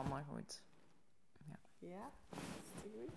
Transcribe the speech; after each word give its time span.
allemaal 0.00 0.24
goed. 0.32 0.62
Ja, 1.78 2.10
is 2.30 2.38
het 2.74 2.92
goed? 2.92 3.12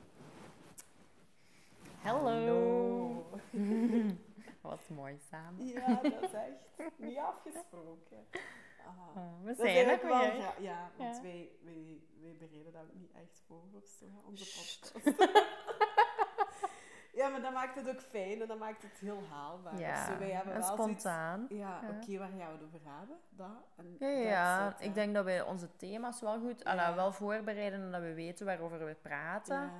Hallo. 2.02 3.26
Wat 4.62 4.90
mooi 4.90 5.18
samen. 5.30 5.66
Ja, 5.68 6.02
dat 6.02 6.22
is 6.22 6.34
echt 6.34 6.98
niet 6.98 7.18
afgesproken. 7.18 8.26
Ah, 8.86 9.18
Oh, 9.18 9.44
we 9.44 9.54
zijn 9.56 9.88
er 9.90 10.08
wel 10.08 10.22
Ja, 10.60 10.92
want 10.98 11.16
Ja. 11.16 11.22
Wij, 11.22 11.52
wij, 11.62 12.02
wij 12.22 12.36
bereiden 12.40 12.72
dat 12.74 12.94
niet 12.94 13.12
echt 13.12 13.44
voor 13.48 13.64
hè, 14.00 14.20
onze 14.28 14.46
podcast. 14.46 14.94
ja, 17.14 17.28
maar 17.30 17.42
dat 17.42 17.54
maakt 17.54 17.76
het 17.76 17.90
ook 17.90 18.02
fijn 18.02 18.42
en 18.42 18.48
dat 18.48 18.60
maakt 18.60 18.82
het 18.82 18.98
heel 19.00 19.22
haalbaar. 19.30 19.80
Ja, 19.80 19.92
of 19.92 20.06
zo. 20.12 20.18
Wij 20.18 20.30
hebben 20.32 20.54
en 20.54 20.60
wel 20.60 20.76
zoiets- 20.78 21.02
spontaan. 21.02 21.46
Ja, 21.50 21.80
Ja. 21.82 21.90
oké, 21.90 22.18
waar 22.18 22.28
gaan 22.28 22.38
we 22.38 22.44
het 22.44 22.64
over 22.64 22.80
hebben? 22.84 23.18
Dat. 23.30 23.48
En 23.76 24.08
Ja, 24.22 24.80
ik 24.80 24.94
denk 24.94 25.14
dat 25.14 25.26
wij 25.26 25.42
onze 25.42 25.76
thema's 25.76 26.22
wel 26.22 26.40
goed, 26.40 26.62
Ja. 26.64 26.72
alla, 26.72 26.96
wel 26.96 27.12
voorbereiden 27.12 27.82
en 27.82 27.92
dat 27.92 28.02
we 28.02 28.14
weten 28.14 28.46
waarover 28.46 28.86
we 28.86 28.96
praten. 29.02 29.62
Ja, 29.62 29.72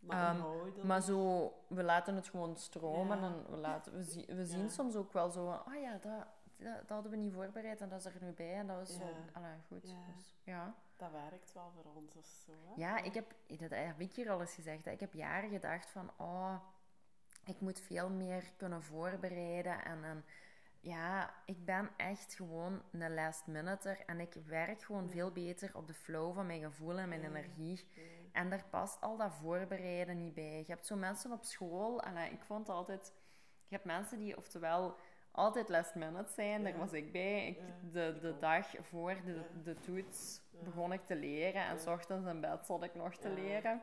maar 0.00 0.26
Ehm, 0.28 0.36
inhoudelijk- 0.36 0.82
Maar 0.84 1.00
zo, 1.00 1.52
we 1.68 1.82
laten 1.82 2.14
het 2.16 2.28
gewoon 2.28 2.56
stromen 2.56 3.18
en 3.22 3.44
we, 3.50 3.56
laten, 3.56 3.92
we, 3.96 4.02
zien 4.44 4.62
we 4.62 4.68
soms 4.68 4.96
ook 4.96 5.12
wel 5.12 5.30
zo, 5.30 5.46
oh 5.46 5.74
ja, 5.82 5.92
dat, 5.92 6.26
dat, 6.56 6.74
dat 6.78 6.88
hadden 6.88 7.10
we 7.10 7.16
niet 7.16 7.32
voorbereid 7.34 7.80
en 7.80 7.88
dat 7.88 7.98
is 7.98 8.04
er 8.04 8.16
nu 8.20 8.32
bij 8.32 8.54
en 8.54 8.66
dat 8.66 8.80
is 8.88 8.94
zo, 8.96 9.02
alla, 9.32 9.56
goed. 9.68 9.88
Ja. 9.88 10.12
Dus, 10.14 10.34
ja. 10.44 10.74
Dat 10.96 11.10
werkt 11.10 11.52
wel 11.52 11.70
voor 11.74 11.92
ons 11.94 12.16
of 12.16 12.24
zo. 12.26 12.52
Hè? 12.66 12.72
Ja, 12.82 12.96
ik 13.02 13.14
heb, 13.14 13.32
dat 13.46 13.70
heb 13.70 14.00
ik 14.00 14.12
hier 14.14 14.30
al 14.30 14.40
eens 14.40 14.54
gezegd, 14.54 14.84
hè. 14.84 14.90
ik 14.90 15.00
heb 15.00 15.12
jaren 15.14 15.50
gedacht 15.50 15.90
van, 15.90 16.10
oh, 16.16 16.54
ik 17.44 17.60
moet 17.60 17.80
veel 17.80 18.10
meer 18.10 18.52
kunnen 18.56 18.82
voorbereiden. 18.82 19.84
En, 19.84 20.04
en 20.04 20.24
ja, 20.80 21.34
ik 21.44 21.64
ben 21.64 21.90
echt 21.96 22.34
gewoon 22.34 22.82
een 22.92 23.14
last 23.14 23.46
minuter 23.46 23.98
en 24.06 24.20
ik 24.20 24.34
werk 24.46 24.82
gewoon 24.82 25.10
veel 25.10 25.30
beter 25.32 25.70
op 25.72 25.86
de 25.86 25.94
flow 25.94 26.34
van 26.34 26.46
mijn 26.46 26.62
gevoel 26.62 26.98
en 26.98 27.08
mijn 27.08 27.24
energie. 27.24 27.86
En 28.32 28.50
daar 28.50 28.64
past 28.70 29.00
al 29.00 29.16
dat 29.16 29.34
voorbereiden 29.34 30.16
niet 30.16 30.34
bij. 30.34 30.58
Je 30.58 30.72
hebt 30.72 30.86
zo 30.86 30.96
mensen 30.96 31.32
op 31.32 31.44
school, 31.44 32.02
en 32.02 32.16
eh, 32.16 32.32
ik 32.32 32.42
vond 32.42 32.68
altijd, 32.68 33.12
je 33.68 33.74
hebt 33.74 33.84
mensen 33.84 34.18
die 34.18 34.36
oftewel 34.36 34.96
altijd 35.30 35.68
last 35.68 35.94
minute 35.94 36.32
zijn, 36.32 36.64
daar 36.64 36.78
was 36.78 36.92
ik 36.92 37.12
bij. 37.12 37.46
Ik, 37.46 37.58
de 37.92 38.18
de 38.20 38.38
dag 38.38 38.66
voor 38.80 39.16
de, 39.24 39.42
de 39.64 39.74
toets 39.74 40.40
begon 40.64 40.92
ik 40.92 41.06
te 41.06 41.16
leren 41.16 41.62
en 41.62 41.78
s 41.78 41.86
ochtends 41.86 42.28
in 42.28 42.40
bed 42.40 42.66
zat 42.66 42.84
ik 42.84 42.94
nog 42.94 43.16
te 43.16 43.28
leren. 43.28 43.82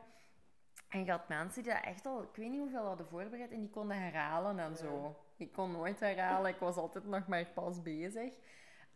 En 0.88 1.04
je 1.04 1.10
had 1.10 1.28
mensen 1.28 1.62
die 1.62 1.72
dat 1.72 1.82
echt 1.84 2.06
al, 2.06 2.22
ik 2.22 2.36
weet 2.36 2.50
niet 2.50 2.60
hoeveel 2.60 2.84
hadden 2.86 3.06
voorbereid 3.06 3.50
en 3.50 3.60
die 3.60 3.70
konden 3.70 3.96
herhalen 4.02 4.58
en 4.58 4.70
Ja. 4.70 4.76
zo. 4.76 5.16
Ik 5.36 5.52
kon 5.52 5.72
nooit 5.72 6.00
herhalen, 6.00 6.50
ik 6.50 6.58
was 6.58 6.76
altijd 6.76 7.04
nog 7.04 7.26
maar 7.26 7.46
pas 7.54 7.82
bezig. 7.82 8.34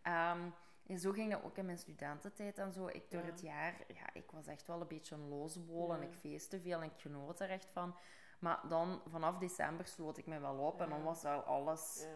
Ehm, 0.01 0.39
en 0.87 0.99
zo 0.99 1.11
ging 1.11 1.31
dat 1.31 1.43
ook 1.43 1.57
in 1.57 1.65
mijn 1.65 1.77
studententijd 1.77 2.57
en 2.57 2.73
zo. 2.73 2.87
Ik 2.87 3.11
door 3.11 3.21
Ja. 3.21 3.25
het 3.27 3.41
jaar, 3.41 3.73
ja, 3.87 4.13
ik 4.13 4.31
was 4.31 4.47
echt 4.47 4.67
wel 4.67 4.81
een 4.81 4.87
beetje 4.87 5.15
een 5.15 5.27
losebol 5.29 5.93
en 5.93 6.01
ik 6.01 6.13
feestte 6.13 6.61
veel 6.61 6.77
en 6.81 6.83
ik 6.91 6.97
genoot 7.01 7.39
er 7.39 7.49
echt 7.49 7.69
van. 7.71 7.95
Maar 8.39 8.59
dan, 8.69 9.01
vanaf 9.09 9.37
december 9.37 9.87
sloot 9.87 10.17
ik 10.17 10.25
me 10.25 10.39
wel 10.39 10.57
op 10.57 10.81
en 10.81 10.89
dan 10.89 11.03
was 11.03 11.21
wel 11.21 11.41
alles 11.41 12.07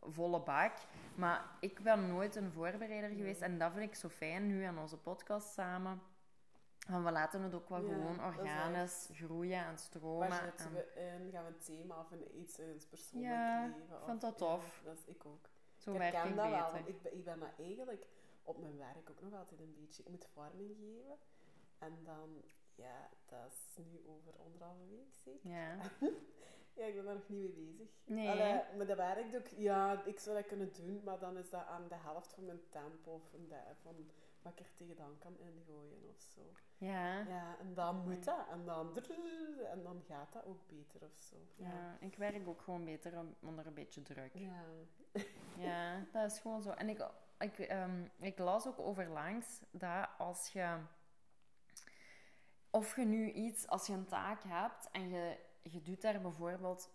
volle 0.00 0.40
bak. 0.40 0.72
Maar 1.14 1.44
ik 1.60 1.80
ben 1.82 2.08
nooit 2.08 2.36
een 2.36 2.52
voorbereider 2.52 3.10
geweest 3.10 3.40
en 3.40 3.58
dat 3.58 3.72
vind 3.72 3.84
ik 3.84 3.94
zo 3.94 4.08
fijn 4.08 4.46
nu 4.46 4.62
aan 4.62 4.78
onze 4.78 4.98
podcast 4.98 5.52
samen. 5.52 6.02
We 6.84 7.10
laten 7.12 7.42
het 7.42 7.54
ook 7.54 7.68
wel 7.68 7.80
Ja, 7.84 7.92
gewoon 7.94 8.24
organisch 8.24 9.08
groeien 9.12 9.64
en 9.64 9.78
stromen. 9.78 10.28
Waar 10.28 10.42
zetten 10.42 10.66
en- 10.66 10.72
we 10.72 10.92
in? 11.24 11.30
Gaan 11.30 11.44
we 11.44 11.50
een 11.50 11.58
thema 11.58 12.00
of 12.00 12.10
een, 12.10 12.38
iets 12.40 12.58
in 12.58 12.72
ons 12.72 12.86
persoonlijk 12.86 13.32
Ja, 13.32 13.64
leven? 13.66 13.82
ik 13.82 13.92
of- 14.00 14.04
vind 14.04 14.20
dat 14.20 14.38
ja, 14.38 14.46
tof. 14.46 14.80
dat 14.84 14.96
is 14.98 15.04
ik 15.04 15.26
ook. 15.26 15.48
Zo 15.76 15.92
ik 15.92 15.98
werk 15.98 16.24
ik 16.24 16.36
dat 16.36 16.48
wel, 16.50 16.72
want 16.72 16.88
ik 16.88 17.02
ben, 17.02 17.14
ik 17.14 17.24
ben 17.24 17.38
dat 17.40 17.48
eigenlijk 17.58 18.06
op 18.42 18.58
mijn 18.60 18.76
werk 18.76 19.10
ook 19.10 19.20
nog 19.20 19.34
altijd 19.34 19.60
een 19.60 19.74
beetje. 19.80 20.02
Ik 20.02 20.08
moet 20.08 20.26
vorming 20.32 20.76
geven. 20.76 21.16
En 21.78 21.98
dan, 22.04 22.42
ja, 22.74 23.08
dat 23.26 23.52
is 23.52 23.76
nu 23.84 24.00
over 24.06 24.32
anderhalve 24.44 24.86
week 24.90 25.14
zeker. 25.14 25.50
Ja. 25.50 25.76
Ja, 26.76 26.84
ik 26.84 26.94
ben 26.94 27.04
daar 27.04 27.14
nog 27.14 27.28
niet 27.28 27.40
mee 27.56 27.66
bezig. 27.66 27.88
Nee. 28.04 28.28
Allee, 28.30 28.76
maar 28.76 28.86
dat 28.86 28.96
werkt 28.96 29.36
ook, 29.36 29.46
ja, 29.46 30.04
ik 30.04 30.18
zou 30.18 30.36
dat 30.36 30.46
kunnen 30.46 30.72
doen, 30.72 31.00
maar 31.04 31.18
dan 31.18 31.36
is 31.36 31.50
dat 31.50 31.66
aan 31.66 31.88
de 31.88 31.94
helft 31.94 32.32
van 32.32 32.44
mijn 32.44 32.60
tempo 32.68 33.20
de- 33.48 33.74
van 33.82 33.94
wat 34.44 34.52
ik 34.52 34.66
er 34.66 34.74
tegenaan 34.74 35.18
kan 35.18 35.38
ingooien 35.38 36.08
of 36.08 36.20
zo. 36.20 36.52
Ja. 36.78 37.18
Ja, 37.18 37.58
en 37.58 37.74
dan 37.74 38.08
moet 38.08 38.24
dat. 38.24 38.48
En 38.50 38.64
dan, 38.64 38.98
en 39.70 39.82
dan 39.82 40.02
gaat 40.08 40.32
dat 40.32 40.44
ook 40.44 40.66
beter 40.66 41.04
of 41.04 41.16
zo. 41.16 41.36
Ja, 41.56 41.96
ik 42.00 42.16
werk 42.16 42.48
ook 42.48 42.60
gewoon 42.60 42.84
beter 42.84 43.24
onder 43.40 43.66
een 43.66 43.74
beetje 43.74 44.02
druk. 44.02 44.34
Ja. 44.34 44.64
Ja, 45.56 46.06
dat 46.12 46.30
is 46.30 46.38
gewoon 46.38 46.62
zo. 46.62 46.70
En 46.70 46.88
ik, 46.88 47.08
ik, 47.38 47.58
ehm, 47.58 48.04
ik 48.18 48.38
las 48.38 48.66
ook 48.66 48.78
overlangs 48.78 49.62
dat 49.70 50.08
als 50.18 50.48
je... 50.48 50.78
Of 52.70 52.96
je 52.96 53.04
nu 53.04 53.30
iets, 53.30 53.66
als 53.66 53.86
je 53.86 53.92
een 53.92 54.06
taak 54.06 54.42
hebt 54.42 54.90
en 54.90 55.08
je, 55.08 55.38
je 55.62 55.82
doet 55.82 56.00
daar 56.00 56.20
bijvoorbeeld... 56.20 56.90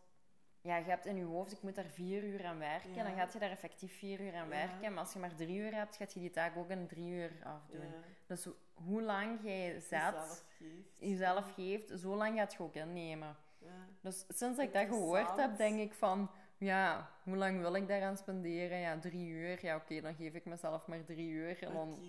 Ja, 0.62 0.78
je 0.78 0.84
hebt 0.90 1.06
in 1.06 1.16
je 1.16 1.24
hoofd, 1.24 1.52
ik 1.52 1.62
moet 1.62 1.76
daar 1.76 1.86
vier 1.90 2.24
uur 2.24 2.46
aan 2.46 2.58
werken. 2.60 2.94
Ja. 2.94 3.04
Dan 3.04 3.14
gaat 3.16 3.34
je 3.34 3.40
daar 3.40 3.50
effectief 3.50 3.98
vier 3.98 4.20
uur 4.22 4.36
aan 4.36 4.50
Ja. 4.50 4.68
werken. 4.68 4.94
Maar 4.94 5.04
als 5.04 5.14
je 5.14 5.20
maar 5.20 5.36
drie 5.36 5.58
uur 5.58 5.74
hebt, 5.76 5.96
gaat 5.96 6.14
je 6.14 6.20
die 6.20 6.30
taak 6.30 6.58
ook 6.58 6.70
in 6.70 6.88
drie 6.88 7.10
uur 7.12 7.32
afdoen. 7.44 7.80
Ja. 7.82 7.94
Dus 8.28 8.44
ho- 8.46 8.56
hoe 8.74 9.02
lang 9.02 9.40
jij 9.44 9.80
zet, 9.80 10.44
Jezelf 10.98 11.54
geeft. 11.54 12.00
zo 12.00 12.16
lang 12.16 12.38
gaat 12.38 12.54
je 12.54 12.60
ook 12.64 12.76
innemen. 12.76 13.36
Dus 14.02 14.26
sinds 14.28 14.60
ik 14.60 14.74
dat 14.74 14.88
gehoord 14.88 15.36
heb, 15.36 15.58
denk 15.58 15.80
ik 15.80 15.94
van... 15.94 16.32
Ja, 16.58 17.10
hoe 17.24 17.36
lang 17.36 17.60
wil 17.62 17.74
ik 17.76 17.88
daaraan 17.88 18.18
spenderen? 18.18 18.78
Ja, 18.78 19.00
drie 19.00 19.28
uur. 19.28 19.66
Ja, 19.66 19.76
oké, 19.76 20.02
dan 20.02 20.16
geef 20.16 20.34
ik 20.34 20.46
mezelf 20.46 20.88
maar 20.88 21.04
drie 21.04 21.30
uur. 21.30 21.64
En 21.64 21.74
dan... 21.74 22.00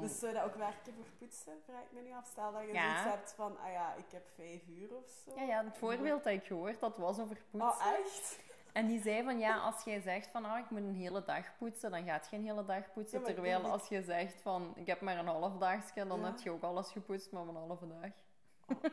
Dus 0.00 0.18
zou 0.18 0.32
dat 0.32 0.42
ook 0.44 0.54
werken 0.54 0.94
voor 0.94 1.04
poetsen, 1.18 1.52
vraag 1.64 1.82
ik 1.82 1.92
me 1.92 2.00
nu 2.00 2.12
af. 2.12 2.26
Stel 2.26 2.52
dat 2.52 2.62
je 2.62 2.72
Ja. 2.72 2.96
zoiets 3.02 3.16
hebt 3.16 3.32
van, 3.32 3.58
ah 3.60 3.72
ja, 3.72 3.94
ik 3.94 4.10
heb 4.10 4.28
vijf 4.34 4.66
uur 4.68 4.96
of 4.96 5.08
zo. 5.24 5.32
ja, 5.36 5.42
ja, 5.42 5.64
het 5.64 5.78
voorbeeld 5.78 6.24
dat 6.24 6.32
ik 6.32 6.44
gehoord 6.44 6.80
had, 6.80 6.96
was 6.96 7.18
over 7.18 7.36
poetsen. 7.50 7.70
Oh, 7.86 7.92
echt? 7.98 8.38
En 8.72 8.86
die 8.86 9.02
zei 9.02 9.22
van, 9.24 9.38
ja, 9.38 9.58
als 9.58 9.84
jij 9.84 10.00
zegt 10.00 10.30
van, 10.30 10.44
ah, 10.44 10.58
ik 10.58 10.70
moet 10.70 10.80
een 10.80 10.94
hele 10.94 11.24
dag 11.24 11.56
poetsen, 11.58 11.90
dan 11.90 12.04
gaat 12.04 12.28
je 12.30 12.36
een 12.36 12.44
hele 12.44 12.64
dag 12.64 12.92
poetsen. 12.92 13.18
Ja, 13.18 13.20
maar 13.20 13.28
ik 13.30 13.34
Terwijl 13.36 13.64
als 13.64 13.88
je 13.88 14.02
zegt 14.02 14.40
van, 14.42 14.72
ik 14.76 14.86
heb 14.86 15.00
maar 15.00 15.18
een 15.18 15.26
half 15.26 15.56
dagje, 15.58 16.06
dan 16.06 16.20
Ja. 16.20 16.26
heb 16.26 16.38
je 16.38 16.50
ook 16.50 16.62
alles 16.62 16.90
gepoetst 16.90 17.32
met 17.32 17.46
een 17.48 17.54
halve 17.56 17.86
dag. 17.88 18.10
Oh? 18.68 18.92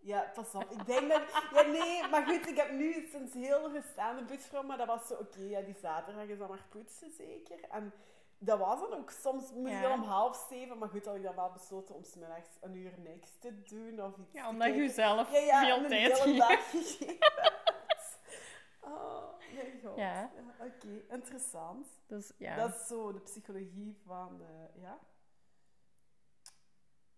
Ja, 0.00 0.30
pas 0.34 0.54
op. 0.54 0.70
Ik 0.70 0.86
denk 0.86 1.08
dat... 1.10 1.22
Ja, 1.52 1.62
nee, 1.62 2.08
maar 2.08 2.26
goed, 2.26 2.48
ik 2.48 2.56
heb 2.56 2.70
nu 2.72 3.08
sinds 3.10 3.34
heel 3.34 3.74
een 3.74 4.24
poetsvrouw, 4.26 4.62
maar 4.62 4.76
dat 4.76 4.86
was 4.86 5.06
zo, 5.06 5.14
oké, 5.14 5.40
ja, 5.40 5.60
die 5.60 5.76
zaterdag 5.80 6.24
is 6.24 6.38
dan 6.38 6.48
maar 6.48 6.66
poetsen, 6.68 7.10
zeker. 7.10 7.60
En 7.70 7.92
dat 8.38 8.58
was 8.58 8.80
dan 8.80 8.92
ook 8.98 9.10
soms 9.10 9.52
moest 9.52 9.72
Ja. 9.72 9.80
je 9.80 9.88
om 9.92 10.02
half 10.02 10.46
zeven, 10.50 10.78
maar 10.78 10.88
goed, 10.88 11.04
had 11.04 11.16
ik 11.16 11.22
dan 11.22 11.34
wel 11.34 11.52
besloten 11.52 11.94
om 11.94 12.04
smiddags 12.04 12.48
een 12.60 12.74
uur 12.74 12.98
niks 12.98 13.38
te 13.38 13.62
doen 13.62 14.02
of 14.02 14.16
iets 14.18 14.32
Ja, 14.32 14.48
omdat 14.48 14.74
je 14.74 14.82
ja, 15.30 15.62
ja, 15.62 15.80
veel 15.88 16.36
tijd 16.36 16.60
gegeven. 16.70 17.16
Oh, 18.80 19.24
mijn 19.54 19.80
god. 19.84 19.96
Ja. 19.96 20.30
Oké, 20.60 21.02
interessant. 21.08 21.86
Dus 22.06 22.32
ja. 22.38 22.56
Dat 22.56 22.74
is 22.74 22.86
zo 22.86 23.12
de 23.12 23.20
psychologie 23.20 23.96
van, 24.04 24.40
eh, 24.42 24.82
ja. 24.82 24.98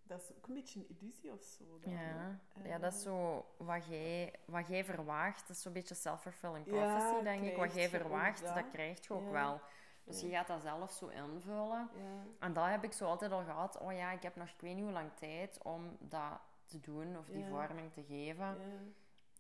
Dat 0.02 0.22
is 0.22 0.36
ook 0.36 0.46
een 0.46 0.54
beetje 0.54 0.78
een 0.80 0.96
illusie 1.00 1.32
of 1.32 1.42
zo. 1.42 1.78
Dan, 1.80 1.92
Ja. 1.92 2.38
ja, 2.64 2.78
dat 2.78 2.92
is 2.92 2.98
Eh, 2.98 3.04
zo 3.12 3.46
wat 3.56 3.86
jij, 3.86 4.34
wat 4.44 4.68
jij 4.68 4.84
verwaagt. 4.84 5.40
Dat 5.48 5.56
is 5.56 5.62
zo'n 5.62 5.72
beetje 5.72 5.94
self-fulfilling 5.94 6.66
prophecy, 6.66 7.22
denk 7.22 7.42
ik. 7.44 7.56
Wat 7.56 7.74
jij 7.74 7.88
verwaagt, 7.88 8.42
dat. 8.44 8.54
dat 8.54 8.70
krijg 8.72 9.06
je 9.06 9.14
ook 9.14 9.30
wel. 9.30 9.60
Dus 10.08 10.20
je 10.20 10.28
gaat 10.28 10.46
dat 10.46 10.62
zelf 10.62 10.90
zo 10.92 11.06
invullen. 11.06 11.90
Ja. 11.94 12.24
En 12.38 12.52
dat 12.52 12.66
heb 12.66 12.84
ik 12.84 12.92
zo 12.92 13.06
altijd 13.06 13.32
al 13.32 13.44
gehad. 13.44 13.78
Oh 13.78 13.92
ja, 13.92 14.10
ik 14.10 14.22
heb 14.22 14.36
nog 14.36 14.48
ik 14.48 14.60
weet 14.60 14.74
niet 14.74 14.84
hoe 14.84 14.92
lang 14.92 15.10
tijd 15.14 15.62
om 15.62 15.96
dat 16.00 16.40
te 16.64 16.80
doen 16.80 17.18
of 17.18 17.26
die 17.28 17.44
vorming 17.44 17.92
te 17.92 18.04
geven. 18.04 18.46
Ja. 18.46 18.78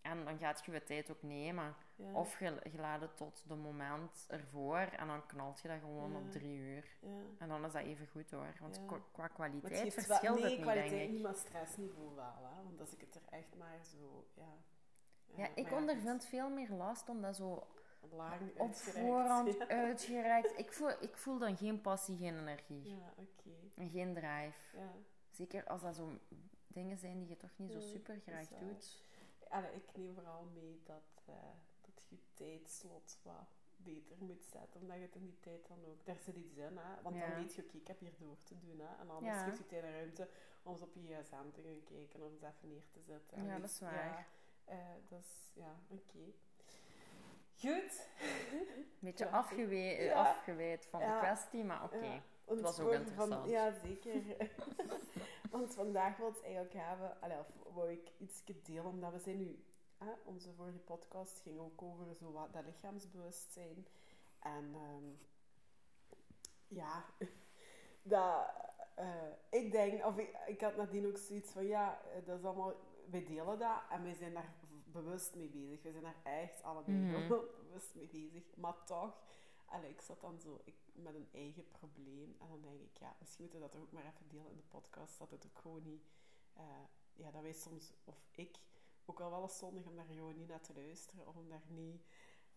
En 0.02 0.24
dan 0.24 0.38
gaat 0.38 0.64
je 0.64 0.72
je 0.72 0.82
tijd 0.84 1.10
ook 1.10 1.22
nemen. 1.22 1.74
Ja. 1.96 2.12
Of 2.12 2.38
je, 2.38 2.60
je 2.72 2.78
laat 2.78 3.00
het 3.00 3.16
tot 3.16 3.44
de 3.48 3.54
moment 3.54 4.26
ervoor 4.28 4.78
en 4.78 5.06
dan 5.06 5.26
knalt 5.26 5.60
je 5.60 5.68
dat 5.68 5.78
gewoon 5.80 6.10
Ja. 6.12 6.18
op 6.18 6.30
drie 6.30 6.56
uur. 6.56 6.96
Ja. 7.00 7.08
En 7.38 7.48
dan 7.48 7.64
is 7.64 7.72
dat 7.72 7.82
even 7.82 8.06
goed 8.06 8.30
hoor. 8.30 8.54
Want 8.60 8.80
qua, 9.12 9.28
kwaliteit 9.28 9.94
het 9.94 10.06
verschilt 10.06 10.34
nee, 10.34 10.44
het 10.44 10.52
niet, 10.52 10.60
kwaliteit 10.60 10.90
denk 10.90 11.02
ik. 11.02 11.10
niet, 11.10 11.22
maar 11.22 11.34
stressniveau 11.34 12.14
wel. 12.14 12.48
Hè? 12.54 12.62
Want 12.64 12.80
als 12.80 12.92
ik 12.92 13.00
het 13.00 13.14
er 13.14 13.22
echt 13.30 13.56
maar 13.56 13.78
zo... 13.82 14.26
Ja, 14.34 14.54
Ja, 15.34 15.48
ik 15.54 15.72
ondervind 15.72 16.24
veel 16.26 16.50
meer 16.50 16.70
last 16.70 17.08
om 17.08 17.20
dat 17.20 17.36
zo 17.36 17.66
Lang 18.12 18.50
op 18.56 18.60
uitgereikt. 18.60 19.08
voorhand 19.08 19.56
Ja, 19.58 19.66
uitgereikt. 19.68 20.58
Ik 20.58 20.72
voel, 20.72 20.90
ik 21.02 21.16
voel 21.16 21.38
dan 21.38 21.56
geen 21.56 21.80
passie, 21.80 22.16
geen 22.16 22.38
energie. 22.38 22.82
ja 22.96 23.12
oké. 23.16 23.50
En 23.74 23.90
geen 23.90 24.14
drive. 24.14 24.76
Ja. 24.76 24.92
Zeker 25.30 25.64
als 25.66 25.82
dat 25.82 25.94
zo 25.96 26.18
dingen 26.66 26.98
zijn 26.98 27.18
die 27.18 27.28
je 27.28 27.36
toch 27.36 27.50
niet 27.56 27.72
zo 27.72 27.80
super 27.80 28.20
graag 28.20 28.48
doet. 28.48 29.02
Allee, 29.48 29.74
ik 29.74 29.96
neem 29.96 30.14
vooral 30.14 30.44
mee 30.54 30.80
dat, 30.84 31.22
eh, 31.26 31.34
dat 31.80 32.02
je 32.08 32.16
tijdslot 32.34 33.18
wat 33.22 33.46
beter 33.76 34.16
moet 34.18 34.44
zetten. 34.44 34.80
Omdat 34.80 34.96
je 34.96 35.02
het 35.02 35.14
in 35.14 35.24
die 35.24 35.40
tijd 35.40 35.66
dan 35.68 35.78
ook... 35.86 36.04
Daar 36.06 36.18
zit 36.18 36.36
iets 36.36 36.56
in, 36.56 36.76
hè. 36.76 37.02
Want 37.02 37.16
Ja. 37.16 37.26
dan 37.28 37.40
weet 37.40 37.54
je, 37.54 37.62
oké, 37.62 37.76
ik 37.76 37.86
heb 37.86 37.98
hier 38.00 38.14
door 38.18 38.36
te 38.42 38.58
doen, 38.58 38.78
hè. 38.78 38.94
En 39.00 39.10
anders 39.10 39.36
Ja. 39.36 39.44
geeft 39.44 39.58
je 39.58 39.66
tijd 39.66 39.84
en 39.84 39.92
ruimte 39.92 40.28
om 40.62 40.72
eens 40.72 40.82
op 40.82 40.94
je 40.94 41.00
gsm 41.00 41.50
te 41.52 41.62
gaan 41.62 41.82
kijken. 41.84 42.22
Of 42.22 42.30
eens 42.32 42.42
even 42.42 42.68
neer 42.68 42.84
te 42.90 43.00
zetten. 43.00 43.36
en 43.38 43.44
Ja, 43.44 43.58
dat 43.58 43.70
is 43.70 43.80
waar. 43.80 44.26
Ja, 44.66 44.96
is... 45.18 45.50
Ja, 45.54 45.74
oké. 45.88 46.32
Goed. 47.60 48.08
Een 48.50 48.86
beetje 49.00 49.24
Ja. 49.24 49.30
afgeweid 49.30 50.86
van 50.86 51.00
de 51.00 51.16
kwestie, 51.18 51.64
maar 51.64 51.84
oké. 51.84 51.96
Ja, 52.04 52.22
het 52.44 52.60
was 52.60 52.80
ook 52.80 52.92
interessant. 52.92 53.34
Van, 53.34 53.48
ja, 53.48 53.72
zeker. 53.72 54.12
het 55.60 55.74
vandaag 55.74 56.16
wil 56.16 56.34
eigenlijk 56.42 56.74
hebben, 56.74 57.20
allee, 57.20 57.38
of 57.38 57.74
wou 57.74 57.90
ik 57.90 58.12
iets 58.18 58.44
delen, 58.62 58.84
omdat 58.84 59.12
we 59.12 59.18
zijn 59.18 59.36
nu, 59.36 59.64
hè, 59.98 60.10
onze 60.24 60.52
vorige 60.52 60.78
podcast 60.78 61.40
ging 61.40 61.58
ook 61.58 61.82
over 61.82 62.14
zo 62.14 62.32
wat 62.32 62.52
dat 62.52 62.64
lichaamsbewustzijn. 62.64 63.86
En 64.38 64.74
ehm, 64.74 65.04
ja, 66.66 67.04
dat, 68.02 68.50
eh, 68.94 69.32
ik 69.50 69.72
denk, 69.72 70.04
of 70.04 70.18
ik, 70.18 70.36
ik 70.46 70.60
had 70.60 70.76
nadien 70.76 71.06
ook 71.06 71.18
zoiets 71.18 71.50
van, 71.52 71.66
ja, 71.66 72.00
eh, 72.14 72.26
dat 72.26 72.38
is 72.38 72.44
allemaal, 72.44 72.74
wij 73.10 73.24
delen 73.24 73.58
dat 73.58 73.80
en 73.90 74.02
wij 74.02 74.14
zijn 74.14 74.34
daar 74.34 74.54
bewust 74.84 75.34
mee 75.34 75.48
bezig. 75.48 75.82
We 75.82 75.90
zijn 75.90 76.02
daar 76.02 76.22
echt 76.24 76.62
allebei 76.62 76.96
Mhm. 76.96 77.28
bewust 77.62 77.94
mee 77.94 78.06
bezig. 78.06 78.56
Maar 78.56 78.84
toch, 78.84 79.22
allee, 79.66 79.90
ik 79.90 80.00
zat 80.00 80.20
dan 80.20 80.40
zo 80.40 80.60
ik, 80.64 80.74
met 80.92 81.14
een 81.14 81.28
eigen 81.32 81.68
probleem. 81.70 82.36
En 82.38 82.48
dan 82.48 82.60
denk 82.62 82.80
ik, 82.80 82.96
ja, 82.98 83.16
misschien 83.20 83.42
moeten 83.44 83.60
we 83.60 83.66
dat 83.70 83.80
ook 83.82 83.92
maar 83.92 84.04
even 84.06 84.28
delen 84.28 84.50
in 84.50 84.56
de 84.56 84.62
podcast. 84.68 85.18
Dat 85.18 85.30
het 85.30 85.46
ook 85.46 85.58
gewoon 85.58 85.82
niet... 85.82 86.02
eh, 86.54 86.64
ja, 87.14 87.30
dat 87.30 87.42
wij 87.42 87.52
soms, 87.52 87.92
of 88.04 88.16
ik, 88.30 88.56
ook 89.04 89.20
al 89.20 89.30
wel 89.30 89.42
eens 89.42 89.58
zondig 89.58 89.84
om 89.84 89.96
daar 89.96 90.04
gewoon 90.04 90.36
niet 90.36 90.48
naar 90.48 90.60
te 90.60 90.72
luisteren. 90.74 91.26
Of 91.26 91.36
om 91.36 91.48
daar 91.48 91.62
niet... 91.68 92.02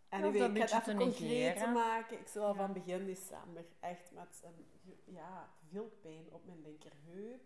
En 0.09 0.25
Of 0.25 0.37
dat 0.37 0.49
ik 0.49 0.57
ga 0.57 0.61
het 0.61 0.71
even 0.87 0.97
te 0.97 1.03
concreet 1.03 1.29
negeren. 1.55 1.73
maken. 1.73 2.19
Ik 2.19 2.27
zal 2.27 2.45
al 2.45 2.53
Ja. 2.53 2.57
van 2.65 2.73
begin 2.73 3.05
december 3.05 3.65
echt 3.79 4.11
met 4.11 4.41
een, 4.43 4.67
ja, 5.05 5.53
veel 5.69 5.97
pijn 6.01 6.31
op 6.31 6.45
mijn 6.45 6.61
linkerheup. 6.61 7.41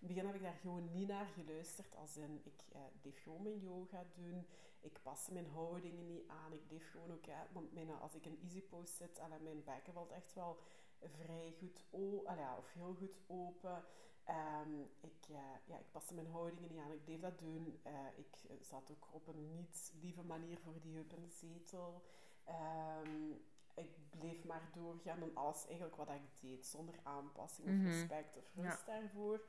In 0.00 0.06
het 0.06 0.14
begin 0.14 0.26
heb 0.26 0.34
ik 0.34 0.42
daar 0.42 0.60
gewoon 0.60 0.90
niet 0.92 1.08
naar 1.08 1.26
geluisterd. 1.26 1.96
Als 1.96 2.16
in, 2.16 2.40
ik 2.44 2.62
eh, 2.72 2.80
bleef 3.00 3.22
gewoon 3.22 3.42
mijn 3.42 3.58
yoga 3.60 4.04
doen. 4.14 4.46
Ik 4.80 4.98
paste 5.02 5.32
mijn 5.32 5.46
houdingen 5.46 6.06
niet 6.06 6.28
aan. 6.28 6.52
Ik 6.52 6.66
bleef 6.66 6.90
gewoon 6.90 7.12
ook... 7.12 7.24
Ja, 7.24 7.46
want 7.52 7.72
mijn, 7.72 7.90
als 7.90 8.14
ik 8.14 8.26
in 8.26 8.38
easy 8.42 8.60
pose 8.62 8.92
zit, 8.94 9.18
en 9.18 9.42
mijn 9.42 9.64
bekken 9.64 9.92
valt 9.92 10.10
echt 10.10 10.34
wel 10.34 10.58
vrij 11.00 11.54
goed 11.58 11.84
open. 11.90 12.36
Ja, 12.36 12.56
of 12.56 12.72
heel 12.72 12.94
goed 12.94 13.18
open. 13.26 13.84
Ehm, 14.24 14.80
ik, 15.00 15.26
eh, 15.28 15.36
ja, 15.66 15.78
ik 15.78 15.90
paste 15.90 16.14
mijn 16.14 16.30
houdingen 16.30 16.70
niet 16.70 16.80
aan. 16.80 16.92
Ik 16.92 17.04
bleef 17.04 17.20
dat 17.20 17.38
doen. 17.38 17.80
Eh, 17.82 17.92
ik 18.16 18.36
eh, 18.48 18.56
zat 18.60 18.90
ook 18.90 19.06
op 19.14 19.26
een 19.26 19.54
niet 19.54 19.92
lieve 20.00 20.22
manier 20.22 20.58
voor 20.58 20.80
die 20.80 20.94
heup 20.94 21.12
in 21.12 21.22
de 21.22 21.28
zetel. 21.28 22.02
Ehm, 22.44 23.30
ik 23.74 23.90
bleef 24.10 24.44
maar 24.44 24.70
doorgaan 24.72 25.22
en 25.22 25.34
alles 25.34 25.66
eigenlijk 25.66 25.96
wat 25.96 26.08
ik 26.08 26.40
deed, 26.40 26.66
zonder 26.66 26.94
aanpassing 27.02 27.68
of 27.68 27.74
Mhm. 27.74 27.86
respect 27.86 28.36
of 28.36 28.50
Ja. 28.54 28.62
rust 28.62 28.86
daarvoor. 28.86 29.40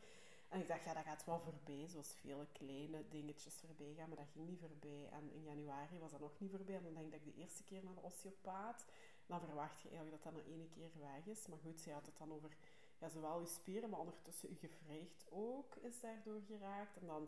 En 0.51 0.59
ik 0.59 0.67
dacht, 0.67 0.83
ja, 0.83 0.93
dat 0.93 1.03
gaat 1.03 1.25
wel 1.25 1.39
voorbij, 1.39 1.87
zoals 1.87 2.13
vele 2.13 2.47
kleine 2.51 3.07
dingetjes 3.09 3.61
voorbij 3.65 3.93
gaan, 3.97 4.07
maar 4.07 4.17
dat 4.17 4.33
ging 4.33 4.47
niet 4.47 4.59
voorbij. 4.59 5.09
En 5.11 5.31
in 5.33 5.43
januari 5.43 5.99
was 5.99 6.11
dat 6.11 6.19
nog 6.19 6.39
niet 6.39 6.51
voorbij. 6.51 6.75
En 6.75 6.83
dan 6.83 6.93
denk 6.93 7.05
ik 7.05 7.11
dat 7.11 7.21
ik 7.21 7.33
de 7.33 7.41
eerste 7.41 7.63
keer 7.63 7.83
naar 7.83 7.93
de 7.93 8.01
osteopaat. 8.01 8.85
Dan 9.25 9.39
verwacht 9.39 9.81
je 9.81 9.89
eigenlijk 9.89 10.23
dat 10.23 10.33
dat 10.33 10.43
na 10.43 10.51
één 10.51 10.69
keer 10.69 10.89
weg 10.99 11.25
is. 11.25 11.47
Maar 11.47 11.57
goed, 11.57 11.81
zij 11.81 11.93
had 11.93 12.05
het 12.05 12.17
dan 12.17 12.31
over 12.31 12.57
ja, 12.99 13.09
zowel 13.09 13.39
je 13.39 13.45
spieren, 13.45 13.89
maar 13.89 13.99
ondertussen 13.99 14.49
je 14.49 14.67
gewricht 14.67 15.25
ook 15.29 15.75
is 15.75 15.99
daardoor 15.99 16.41
geraakt. 16.47 16.97
En 16.97 17.07
dan 17.07 17.27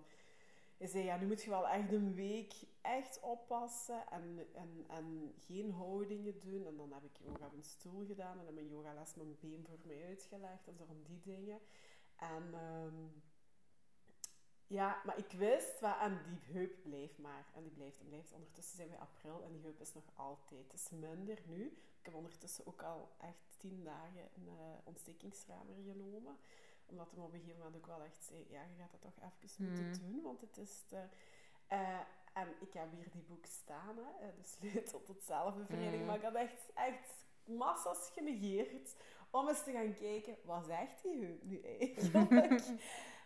zei, 0.80 1.04
ja, 1.04 1.18
nu 1.18 1.26
moet 1.26 1.44
je 1.44 1.50
wel 1.50 1.68
echt 1.68 1.92
een 1.92 2.14
week 2.14 2.54
echt 2.82 3.20
oppassen 3.20 4.04
en, 4.12 4.48
en, 4.54 4.86
en 4.88 5.34
geen 5.38 5.72
houdingen 5.72 6.40
doen. 6.40 6.66
En 6.66 6.78
dan 6.78 6.94
heb 6.94 7.04
ik 7.04 7.18
yoga 7.18 7.46
op 7.46 7.54
een 7.54 7.64
stoel 7.64 8.06
gedaan 8.06 8.40
en 8.40 8.46
heb 8.46 8.54
mijn 8.54 8.70
yogales 8.70 9.16
mijn 9.16 9.38
been 9.40 9.66
voor 9.68 9.80
mij 9.84 10.06
uitgelegd 10.06 10.68
en 10.68 10.78
zo 10.78 10.86
van 10.86 11.04
die 11.04 11.22
dingen. 11.36 11.60
En 12.32 12.54
ehm, 12.54 13.08
ja, 14.68 15.02
maar 15.06 15.18
ik 15.18 15.32
wist, 15.32 15.80
wat, 15.80 15.98
en 16.00 16.20
die 16.26 16.54
heup 16.54 16.82
blijft 16.84 17.18
maar. 17.18 17.46
En 17.56 17.64
die 17.64 17.72
blijft 17.72 18.00
en 18.00 18.06
blijft. 18.08 18.32
Ondertussen 18.32 18.76
zijn 18.76 18.90
we 18.90 18.98
april 18.98 19.44
en 19.44 19.52
die 19.52 19.62
heup 19.62 19.80
is 19.80 19.94
nog 19.94 20.04
altijd. 20.16 20.72
Het 20.72 20.74
is 20.82 20.90
minder 20.90 21.40
nu. 21.46 21.66
Ik 22.00 22.06
heb 22.06 22.14
ondertussen 22.16 22.68
ook 22.68 22.82
al 22.82 23.12
echt 23.18 23.44
tien 23.58 23.84
dagen 23.84 24.30
een 24.36 24.48
eh, 24.48 24.78
ontstekingsramer 24.84 25.76
genomen 25.86 26.38
omdat 26.86 27.12
hij 27.12 27.20
op 27.24 27.34
een 27.34 27.40
gegeven 27.40 27.58
moment 27.58 27.76
ook 27.76 27.86
wel 27.86 28.04
echt 28.04 28.24
zei, 28.24 28.46
ja, 28.50 28.62
je 28.62 28.76
gaat 28.80 28.92
dat 28.92 29.02
toch 29.02 29.18
even 29.24 29.66
moeten 29.66 29.84
Mhm. 29.90 30.00
doen, 30.12 30.22
want 30.22 30.42
het 30.42 30.58
is 30.58 30.82
te... 30.88 31.04
Eh, 31.68 32.00
en 32.34 32.48
ik 32.60 32.74
heb 32.74 32.92
hier 32.92 33.12
die 33.12 33.22
boek 33.22 33.46
staan, 33.46 33.98
hè, 33.98 34.28
eh, 34.28 34.36
de 34.36 34.44
sleutel 34.44 35.04
tot 35.04 35.22
zelfbevrijding, 35.24 35.96
Mhm. 35.96 36.06
maar 36.06 36.16
ik 36.16 36.22
had 36.24 36.34
echt, 36.36 36.74
echt 36.74 37.26
massas 37.44 38.10
genegeerd 38.14 38.96
om 39.34 39.48
eens 39.48 39.64
te 39.64 39.72
gaan 39.72 39.94
kijken, 39.96 40.36
wat 40.46 40.66
zegt 40.66 41.04
die 41.04 41.26
heup 41.26 41.44
nu 41.44 41.60
eigenlijk? 41.80 42.62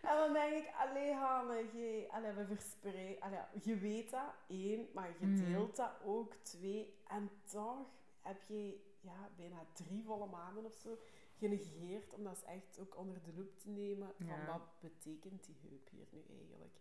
en 0.02 0.16
dan 0.18 0.34
denk 0.34 0.54
ik, 0.54 0.74
allee 0.76 1.14
Hanne, 1.14 1.56
je, 1.78 2.08
allee, 2.12 2.32
we 2.32 2.46
verspreiden, 2.46 3.22
allee, 3.22 3.40
je 3.64 3.76
weet 3.78 4.10
dat, 4.12 4.34
één, 4.48 4.88
maar 4.94 5.10
je 5.20 5.26
Mhm. 5.26 5.46
deelt 5.46 5.76
dat 5.76 5.92
ook, 6.04 6.34
twee, 6.34 6.94
en 7.08 7.30
toch 7.44 7.88
heb 8.22 8.42
je 8.44 8.86
ja, 9.02 9.30
bijna 9.36 9.66
drie 9.74 10.04
volle 10.04 10.26
maanden 10.28 10.66
of 10.66 10.74
zo 10.74 10.98
genegeerd 11.38 12.14
om 12.14 12.24
dat 12.24 12.34
eens 12.34 12.44
echt 12.44 12.80
ook 12.80 12.98
onder 12.98 13.22
de 13.24 13.34
loep 13.36 13.58
te 13.60 13.70
nemen 13.70 14.14
van 14.18 14.26
Ja. 14.28 14.46
wat 14.46 14.80
betekent 14.80 15.46
die 15.46 15.58
heup 15.70 15.90
hier 15.90 16.08
nu 16.12 16.24
eigenlijk. 16.30 16.78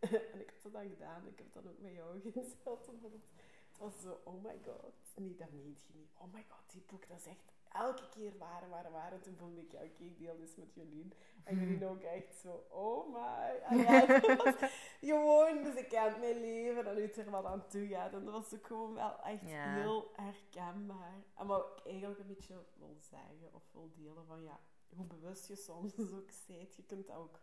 en 0.32 0.40
ik 0.40 0.50
had 0.50 0.62
dat 0.62 0.72
dan 0.72 0.88
gedaan, 0.88 1.26
ik 1.26 1.38
heb 1.38 1.52
dan 1.52 1.68
ook 1.68 1.78
met 1.78 1.92
jou 1.92 2.14
omdat 2.90 3.12
het, 3.12 3.28
het 3.68 3.78
was 3.78 4.00
zo, 4.00 4.20
oh 4.24 4.44
my 4.44 4.58
god, 4.64 4.92
nee, 5.16 5.34
dat 5.36 5.50
meent 5.50 5.80
je 5.86 5.92
niet. 5.94 6.10
Oh 6.18 6.32
my 6.32 6.44
god, 6.48 6.62
die 6.72 6.82
boek, 6.86 7.08
dat 7.08 7.18
is 7.18 7.26
echt 7.26 7.52
elke 7.72 8.08
keer 8.08 8.38
waar, 8.38 8.68
waar, 8.70 8.90
waar. 8.90 9.12
En 9.12 9.20
toen 9.20 9.36
voelde 9.36 9.60
ik, 9.60 9.72
ja, 9.72 9.78
oké, 9.82 10.02
ik 10.02 10.18
deel 10.18 10.36
dit 10.36 10.56
met 10.56 10.74
Jolien. 10.74 11.12
En 11.44 11.58
Jolien 11.58 11.86
ook 11.88 12.00
echt 12.02 12.34
zo, 12.34 12.64
oh 12.70 13.12
my. 13.14 13.60
En 13.62 13.78
ja, 13.78 14.06
dat 14.20 14.42
was 14.44 14.54
gewoon, 15.00 15.62
dus 15.64 15.74
ik 15.74 15.88
kent 15.88 16.18
mijn 16.18 16.40
leven 16.40 16.86
en 16.86 16.92
hoe 16.94 17.02
het 17.02 17.16
er 17.16 17.30
wat 17.30 17.44
aan 17.44 17.66
toe 17.66 17.86
gaat. 17.88 18.12
En 18.12 18.24
dat 18.24 18.32
was 18.34 18.54
ook 18.54 18.66
gewoon 18.66 18.94
wel 18.94 19.20
echt 19.22 19.48
Ja. 19.48 19.74
heel 19.74 20.10
herkenbaar. 20.16 21.22
En 21.36 21.46
wat 21.46 21.66
ik 21.78 21.86
eigenlijk 21.90 22.20
een 22.20 22.26
beetje 22.26 22.64
wil 22.78 22.96
zeggen 23.10 23.54
of 23.54 23.62
wil 23.72 23.90
delen 23.96 24.26
van, 24.26 24.42
ja, 24.42 24.60
hoe 24.88 25.06
bewust 25.06 25.46
je 25.46 25.56
soms 25.56 25.98
ook 26.14 26.30
bent. 26.46 26.76
Je 26.76 26.82
kunt 26.86 27.10
ook 27.10 27.40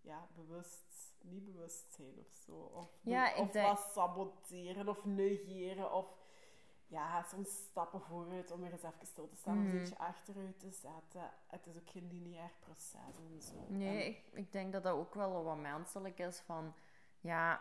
ja, 0.00 0.28
bewust, 0.34 1.14
niet 1.22 1.44
bewust 1.44 1.92
zijn 1.92 2.18
of 2.18 2.28
zo. 2.46 2.52
Of, 2.52 2.98
Ja, 3.02 3.34
of 3.36 3.50
denk- 3.50 3.66
wat 3.66 3.90
saboteren 3.92 4.88
of 4.88 5.04
negeren 5.04 5.92
of 5.92 6.18
ja, 6.90 7.22
soms 7.22 7.48
stappen 7.56 8.00
vooruit 8.00 8.50
om 8.50 8.60
weer 8.60 8.72
eens 8.72 8.82
even 8.82 9.06
stil 9.06 9.28
te 9.28 9.36
staan, 9.36 9.56
Mhm. 9.58 9.66
een 9.66 9.78
beetje 9.78 9.98
achteruit 9.98 10.58
te 10.60 10.70
zetten. 10.70 11.30
Het 11.46 11.66
is 11.66 11.76
ook 11.76 11.90
geen 11.90 12.06
lineair 12.06 12.50
proces 12.60 13.16
en 13.32 13.40
zo. 13.42 13.54
Nee, 13.68 14.02
En- 14.02 14.06
ik, 14.10 14.24
ik 14.32 14.52
denk 14.52 14.72
dat 14.72 14.82
dat 14.82 14.94
ook 14.94 15.14
wel 15.14 15.44
wat 15.44 15.56
menselijk 15.58 16.18
is 16.18 16.40
van... 16.40 16.74
Ja, 17.20 17.60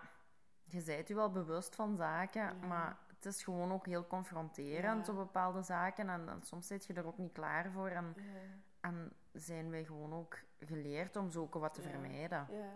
je 0.64 0.84
bent 0.84 1.08
je 1.08 1.16
wel 1.16 1.32
bewust 1.32 1.76
van 1.76 1.96
zaken, 1.98 2.42
Ja. 2.42 2.68
maar 2.68 2.98
het 3.08 3.26
is 3.26 3.44
gewoon 3.44 3.72
ook 3.72 3.86
heel 3.86 4.08
confronterend 4.08 5.06
Ja. 5.06 5.12
op 5.12 5.18
bepaalde 5.18 5.62
zaken. 5.62 6.10
En, 6.10 6.30
en 6.30 6.44
soms 6.44 6.68
zit 6.68 6.86
je 6.86 6.94
er 6.94 7.08
ook 7.08 7.18
niet 7.18 7.32
klaar 7.34 7.72
voor. 7.72 7.88
En, 7.90 8.14
ja, 8.18 8.24
en 8.80 9.14
zijn 9.34 9.70
wij 9.70 9.84
gewoon 9.86 10.14
ook 10.14 10.38
geleerd 10.60 11.16
om 11.16 11.30
zo 11.32 11.42
ook 11.42 11.54
wat 11.54 11.74
te 11.74 11.82
vermijden. 11.82 12.48
ja. 12.52 12.72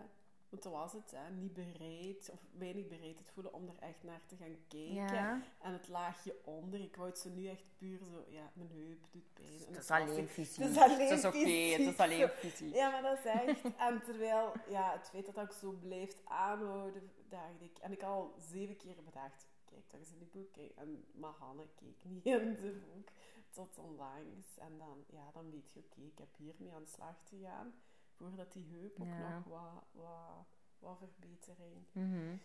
Want 0.54 0.62
dat 0.62 0.72
was 0.72 0.92
het, 0.92 1.10
hè. 1.16 1.30
niet 1.30 1.52
bereid 1.54 2.30
of 2.32 2.40
weinig 2.58 2.88
bereid 2.88 3.18
het 3.18 3.30
voelen 3.30 3.52
om 3.54 3.68
er 3.68 3.78
echt 3.78 4.02
naar 4.02 4.20
te 4.26 4.36
gaan 4.36 4.56
kijken. 4.68 4.94
Ja, 4.94 5.42
En 5.60 5.72
het 5.72 5.88
laagje 5.88 6.36
onder, 6.44 6.80
ik 6.80 6.96
wou 6.96 7.08
het 7.08 7.18
zo 7.18 7.28
nu 7.30 7.46
echt 7.48 7.64
puur 7.78 7.98
zo, 8.04 8.24
ja, 8.28 8.50
mijn 8.54 8.70
heup 8.72 9.06
doet 9.10 9.32
pijn. 9.34 9.74
Het 9.74 9.82
is 9.82 9.90
alleen 9.90 10.18
ik- 10.24 10.28
fysiek. 10.30 10.62
Het 10.62 10.70
is 10.70 10.78
alleen 10.78 11.08
Het 11.08 11.18
is 11.18 11.24
oké, 11.24 11.38
het 11.38 11.80
is 11.80 11.96
alleen 11.98 12.28
fysiek. 12.28 12.74
Ja, 12.74 12.90
maar 12.90 13.02
dat 13.02 13.18
is 13.18 13.24
echt. 13.24 13.60
En 13.78 14.02
terwijl, 14.02 14.52
ja, 14.68 14.92
het 14.92 15.08
feit 15.08 15.26
dat 15.26 15.34
dat 15.34 15.44
ook 15.44 15.52
zo 15.52 15.70
blijft 15.70 16.16
aanhouden, 16.24 17.10
dacht 17.28 17.60
ik. 17.60 17.78
En 17.78 17.92
ik 17.92 18.02
al 18.02 18.34
zeven 18.38 18.76
keer 18.76 18.96
bedacht, 19.04 19.46
kijk, 19.64 19.90
dat 19.90 20.00
is 20.00 20.10
in 20.12 20.18
die 20.18 20.28
boek. 20.32 20.52
Kijk. 20.52 20.72
En 20.76 21.04
maar 21.14 21.32
Hanne 21.38 21.66
keek 21.74 21.96
niet 22.02 22.24
in 22.40 22.54
de 22.60 22.80
boek. 22.94 23.08
Tot 23.50 23.78
onlangs. 23.78 24.58
En 24.58 24.78
dan, 24.78 25.04
ja, 25.10 25.30
dan 25.32 25.50
weet 25.50 25.72
je, 25.72 25.80
oké, 25.80 26.00
ik 26.00 26.18
heb 26.18 26.36
hiermee 26.36 26.72
aan 26.74 26.82
de 26.82 26.88
slag 26.90 27.22
te 27.24 27.36
gaan. 27.42 27.74
Voordat 28.16 28.52
die 28.52 28.66
heup 28.78 29.00
ook 29.00 29.06
Ja. 29.06 29.28
nog 29.28 29.44
wat, 29.44 29.84
wat, 29.92 30.46
wat 30.78 30.98
verbetering 30.98 31.84
Mhm. 31.92 32.36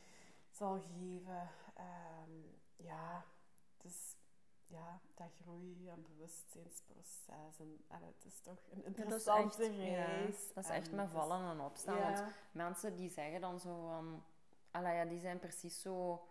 zal 0.50 0.80
geven. 0.80 1.50
Ehm, 1.76 2.32
ja, 2.76 3.26
dus 3.78 4.16
ja, 4.68 5.00
dat 5.16 5.28
groei- 5.42 5.88
en 5.90 6.02
bewustzijnsproces. 6.04 7.28
En, 7.60 7.84
en 7.88 8.04
het 8.04 8.26
is 8.26 8.40
toch 8.42 8.58
een 8.72 8.78
Ja, 8.78 8.84
dat 8.84 8.92
is 8.92 8.98
interessante 9.04 9.64
ja, 9.74 10.06
reis. 10.06 10.54
dat 10.54 10.64
is 10.64 10.70
En 10.70 10.76
echt 10.76 10.92
met 10.92 11.06
is- 11.08 11.12
vallen 11.14 11.50
en 11.52 11.60
opstaan. 11.60 12.14
Want 12.14 12.24
mensen 12.52 12.96
die 12.96 13.10
zeggen 13.10 13.42
dan 13.42 13.60
zo 13.60 13.82
van... 13.88 14.24
Ja, 14.72 15.06
die 15.06 15.20
zijn 15.20 15.40
precies 15.40 15.82
zo... 15.82 16.24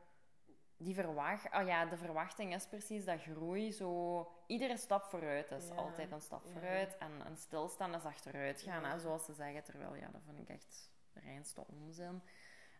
Die 0.81 0.95
verwacht... 0.95 1.45
Oh 1.55 1.67
ja, 1.67 1.85
de 1.85 1.97
verwachting 1.97 2.55
is 2.55 2.67
precies 2.67 3.05
dat 3.05 3.23
groei 3.23 3.73
zo... 3.73 4.31
Iedere 4.47 4.77
stap 4.77 5.05
vooruit 5.05 5.51
is 5.51 5.69
Ja, 5.69 5.75
altijd 5.75 6.13
een 6.13 6.21
stap 6.21 6.45
ja. 6.47 6.53
vooruit. 6.53 6.97
En, 6.99 7.13
en 7.25 7.37
stilstaan 7.37 7.95
is 7.95 8.05
achteruit 8.05 8.61
gaan, 8.63 8.83
Ja. 8.83 8.91
hè, 8.91 8.99
zoals 8.99 9.25
ze 9.25 9.33
zeggen. 9.33 9.63
Terwijl, 9.65 9.95
ja, 9.95 10.09
dat 10.13 10.21
vind 10.27 10.39
ik 10.39 10.49
echt 10.49 10.91
de 11.13 11.21
reinste 11.21 11.65
onzin. 11.67 12.23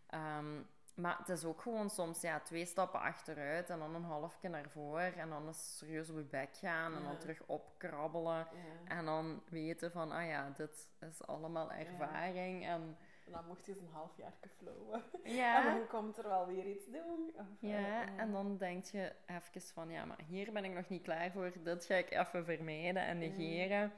Ehm, 0.07 0.61
maar 0.95 1.17
het 1.17 1.29
is 1.29 1.45
ook 1.45 1.61
gewoon 1.61 1.89
soms 1.89 2.21
ja, 2.21 2.39
twee 2.39 2.65
stappen 2.65 2.99
achteruit 2.99 3.69
en 3.69 3.79
dan 3.79 3.95
een 3.95 4.03
halfje 4.03 4.49
naar 4.49 4.69
voren. 4.69 5.13
En 5.15 5.29
dan 5.29 5.47
eens 5.47 5.77
serieus 5.77 6.09
op 6.09 6.17
je 6.17 6.23
bek 6.23 6.55
gaan 6.55 6.95
en 6.95 7.03
dan 7.03 7.17
terug 7.17 7.41
opkrabbelen. 7.45 8.47
En 8.85 9.05
dan 9.05 9.43
weten 9.49 9.91
van, 9.91 10.11
ah 10.11 10.25
ja, 10.27 10.49
dit 10.49 10.89
is 10.99 11.25
allemaal 11.27 11.71
ervaring. 11.71 12.65
En 12.65 12.97
En 13.29 13.35
dan 13.35 13.47
mocht 13.47 13.65
je 13.65 13.71
eens 13.71 13.81
een 13.81 13.89
half 13.91 14.17
jaar 14.17 14.33
flowen. 14.57 15.03
En 15.23 15.33
ja, 15.33 15.63
dan 15.77 15.87
komt 15.87 16.17
er 16.17 16.27
wel 16.27 16.47
weer 16.47 16.65
iets 16.65 16.85
doen. 16.85 17.31
Of, 17.35 17.45
eh, 17.61 17.69
ja, 17.69 18.01
eh, 18.03 18.19
en 18.19 18.31
dan 18.31 18.57
denk 18.57 18.85
je 18.85 19.15
even 19.25 19.61
van, 19.61 19.89
ja, 19.89 20.05
maar 20.05 20.19
hier 20.27 20.51
ben 20.51 20.65
ik 20.65 20.73
nog 20.73 20.89
niet 20.89 21.03
klaar 21.03 21.31
voor. 21.31 21.51
Dit 21.63 21.85
ga 21.85 21.95
ik 21.95 22.11
even 22.11 22.45
vermijden 22.45 23.03
en 23.03 23.17
negeren. 23.17 23.79
ja. 23.79 23.91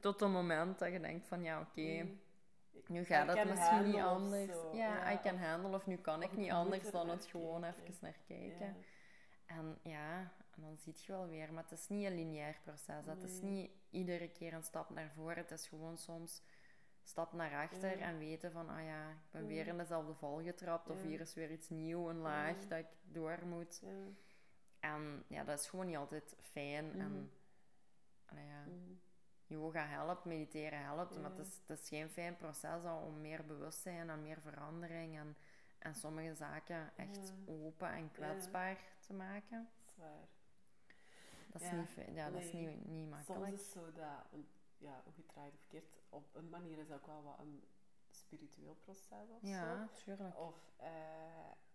Tot 0.00 0.20
het 0.20 0.30
moment 0.30 0.78
dat 0.78 0.92
je 0.92 1.00
denkt 1.00 1.26
van, 1.28 1.42
ja, 1.42 1.60
oké, 1.60 1.80
Mm. 2.02 2.20
Nu 2.88 3.04
gaat 3.04 3.36
het 3.36 3.48
misschien 3.48 3.84
niet 3.84 4.00
anders. 4.00 4.50
Ja, 4.72 5.12
I 5.12 5.18
can 5.22 5.34
of- 5.34 5.40
handle 5.40 5.74
of 5.74 5.86
nu 5.86 5.96
kan 5.96 6.18
of 6.18 6.24
ik 6.24 6.36
niet 6.36 6.50
anders 6.50 6.86
er 6.86 6.92
dan 6.92 7.08
het 7.08 7.26
gewoon 7.26 7.60
kijken. 7.60 7.82
even 7.84 7.98
naar 8.00 8.18
kijken. 8.26 8.66
Ja. 8.66 8.74
En 9.56 9.78
ja, 9.82 10.18
en 10.54 10.62
dan 10.62 10.76
zie 10.76 10.94
je 10.96 11.12
wel 11.12 11.26
weer. 11.28 11.52
Maar 11.52 11.62
het 11.62 11.72
is 11.78 11.88
niet 11.88 12.06
een 12.06 12.14
lineair 12.14 12.58
proces. 12.64 13.06
Het 13.06 13.22
is 13.22 13.40
niet 13.40 13.70
iedere 13.90 14.28
keer 14.28 14.52
een 14.52 14.62
stap 14.62 14.90
naar 14.90 15.10
voren. 15.14 15.36
Het 15.36 15.50
is 15.50 15.68
gewoon 15.68 15.98
soms 15.98 16.42
stap 17.08 17.32
naar 17.32 17.62
achter 17.62 18.00
en 18.00 18.18
weten 18.18 18.52
van, 18.52 18.68
ah 18.68 18.84
ja, 18.84 19.10
ik 19.10 19.30
ben 19.30 19.46
weer 19.46 19.66
in 19.66 19.76
dezelfde 19.76 20.14
val 20.14 20.42
getrapt. 20.42 20.90
Of 20.90 21.02
hier 21.02 21.20
is 21.20 21.34
weer 21.34 21.50
iets 21.50 21.68
nieuw, 21.68 22.08
een 22.08 22.18
laag 22.18 22.56
dat 22.66 22.78
ik 22.78 22.86
door 23.02 23.38
moet. 23.46 23.82
En 24.80 25.24
ja, 25.26 25.44
dat 25.44 25.58
is 25.60 25.68
gewoon 25.68 25.86
niet 25.86 25.96
altijd 25.96 26.36
fijn. 26.40 26.86
Mhm. 26.88 27.00
En 27.00 27.30
allee, 28.26 28.46
ja, 28.46 28.60
Mhm. 28.64 28.92
yoga 29.46 29.86
helpt, 29.86 30.24
mediteren 30.24 30.82
helpt. 30.84 31.20
Maar 31.20 31.30
het 31.30 31.46
is, 31.46 31.60
het 31.66 31.80
is 31.80 31.88
geen 31.88 32.08
fijn 32.10 32.36
proces 32.36 32.84
om 33.06 33.20
meer 33.20 33.46
bewustzijn 33.46 34.10
en 34.10 34.22
meer 34.22 34.40
verandering 34.40 35.16
en, 35.18 35.36
en 35.78 35.94
sommige 35.94 36.34
zaken 36.34 36.90
echt 36.96 37.16
Ja. 37.46 37.52
open 37.52 37.88
en 37.92 38.10
kwetsbaar 38.12 38.78
te 39.00 39.12
maken. 39.12 39.68
Zwaar. 39.94 40.28
Dat 41.52 41.62
is, 41.62 41.68
Ja, 41.68 41.74
niet, 41.76 41.88
fijn- 41.88 42.14
ja, 42.14 42.30
dat 42.30 42.42
is 42.42 42.52
niet, 42.52 42.86
niet 42.86 43.08
Soms 43.12 43.26
makkelijk. 43.26 43.52
is 43.52 43.70
zo 43.70 43.92
dat, 43.92 44.26
ja, 44.78 45.00
hoe 45.04 45.12
gedraaid 45.12 45.52
of 45.54 45.58
verkeerd, 45.60 45.84
op 46.08 46.34
een 46.34 46.48
manier 46.48 46.78
is 46.78 46.88
dat 46.88 46.98
ook 46.98 47.06
wel 47.06 47.22
wat 47.22 47.38
een 47.38 47.64
spiritueel 48.10 48.74
proces 48.74 49.30
of 49.30 49.42
Ja, 49.42 49.88
tuurlijk. 50.04 50.34
zo. 50.34 50.40
Of, 50.40 50.72
eh, 50.76 50.88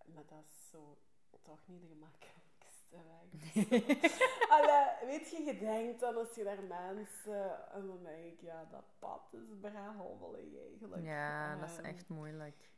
maar 0.06 0.26
dat 0.26 0.44
is 0.46 0.70
zo 0.70 0.98
toch 1.42 1.68
niet 1.68 1.82
de 1.82 1.88
gemakkelijkste 1.88 2.98
weg. 3.04 4.50
Allee, 4.56 5.06
weet 5.10 5.30
je, 5.30 5.44
je 5.44 5.58
denkt 5.60 6.00
dan 6.00 6.16
als 6.18 6.36
je 6.36 6.44
daar 6.44 6.64
mensen, 6.64 7.72
en 7.72 7.88
dan 7.88 8.04
denk 8.04 8.34
ik, 8.34 8.42
ja, 8.42 8.66
dat 8.66 8.84
pad 9.00 9.34
is 9.34 9.60
brahommelig 9.62 10.60
eigenlijk. 10.70 11.04
Ja, 11.04 11.56
dat 11.56 11.70
is 11.70 11.76
Ehm, 11.78 11.86
echt 11.86 12.08
moeilijk. 12.10 12.70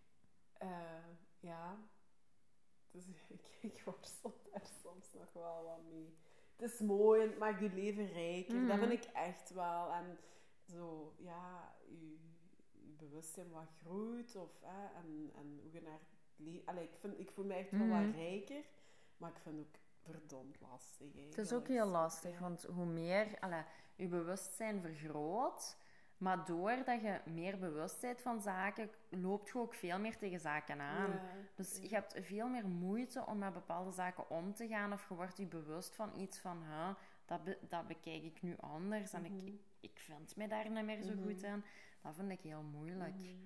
eh, 0.53 1.07
ja. 1.39 1.77
Dus 2.91 3.07
ik, 3.27 3.57
ik 3.61 3.81
worstel 3.85 4.33
daar 4.51 4.67
soms 4.83 5.13
nog 5.13 5.33
wel 5.33 5.63
wat 5.63 5.83
mee. 5.83 6.17
Het 6.63 6.71
is 6.73 6.79
mooi 6.79 7.21
en 7.21 7.29
het 7.29 7.37
maakt 7.37 7.59
je 7.59 7.69
leven 7.73 8.07
rijker. 8.11 8.67
Dat 8.67 8.77
Mhm. 8.77 8.87
vind 8.87 9.05
ik 9.05 9.11
echt 9.13 9.53
wel. 9.53 9.91
En 9.93 10.17
zo, 10.67 11.13
ja, 11.17 11.75
je, 11.87 12.17
je 12.71 12.91
bewustzijn 12.97 13.49
wat 13.49 13.67
groeit. 13.81 14.35
Of, 14.35 14.49
hè, 14.61 14.85
en, 14.99 15.31
en 15.35 15.59
hoe 15.61 15.71
je 15.71 15.81
naar 15.81 15.91
het 15.99 16.09
leven... 16.35 16.67
Allee, 16.67 16.83
ik, 16.83 16.95
vind, 16.99 17.19
ik 17.19 17.31
voel 17.31 17.45
me 17.45 17.53
echt 17.53 17.71
wel 17.71 17.79
Mhm. 17.87 18.05
wat 18.05 18.15
rijker. 18.15 18.63
Maar 19.17 19.29
ik 19.29 19.37
vind 19.37 19.57
het 19.57 19.65
ook 19.67 19.79
verdomd 20.01 20.57
lastig 20.61 21.07
Het 21.13 21.37
is 21.37 21.53
ook 21.53 21.67
heel 21.67 21.87
lastig, 21.87 22.31
Ja. 22.33 22.39
want 22.39 22.63
hoe 22.63 22.85
meer 22.85 23.39
allee, 23.39 23.63
je 23.95 24.07
bewustzijn 24.07 24.81
vergroot, 24.81 25.77
maar 26.23 26.45
doordat 26.45 27.01
je 27.01 27.19
meer 27.25 27.59
bewust 27.59 28.01
bent 28.01 28.21
van 28.21 28.41
zaken, 28.41 28.89
loopt 29.09 29.47
je 29.49 29.57
ook 29.59 29.73
veel 29.73 29.99
meer 29.99 30.17
tegen 30.17 30.39
zaken 30.39 30.81
aan. 30.81 31.11
Ja, 31.11 31.21
Dus 31.55 31.75
ja. 31.75 31.81
je 31.81 31.95
hebt 31.95 32.15
veel 32.21 32.47
meer 32.47 32.67
moeite 32.67 33.25
om 33.25 33.37
met 33.37 33.53
bepaalde 33.53 33.91
zaken 33.91 34.29
om 34.29 34.53
te 34.53 34.67
gaan, 34.67 34.93
of 34.93 35.07
je 35.09 35.15
wordt 35.15 35.37
je 35.37 35.45
bewust 35.45 35.95
van 35.95 36.19
iets 36.19 36.39
van, 36.39 36.63
huh, 36.63 36.89
dat, 37.25 37.43
be- 37.43 37.57
dat 37.69 37.87
bekijk 37.87 38.23
ik 38.23 38.41
nu 38.41 38.55
anders 38.59 39.13
en 39.13 39.21
Mhm. 39.21 39.47
ik, 39.47 39.53
ik 39.79 39.99
vind 39.99 40.35
mij 40.35 40.47
daar 40.47 40.69
niet 40.69 40.83
meer 40.85 41.01
zo 41.01 41.13
Mhm. 41.13 41.23
goed 41.23 41.43
in. 41.43 41.63
Dat 42.01 42.15
vind 42.15 42.31
ik 42.31 42.41
heel 42.41 42.61
moeilijk. 42.61 43.15
Mhm. 43.15 43.45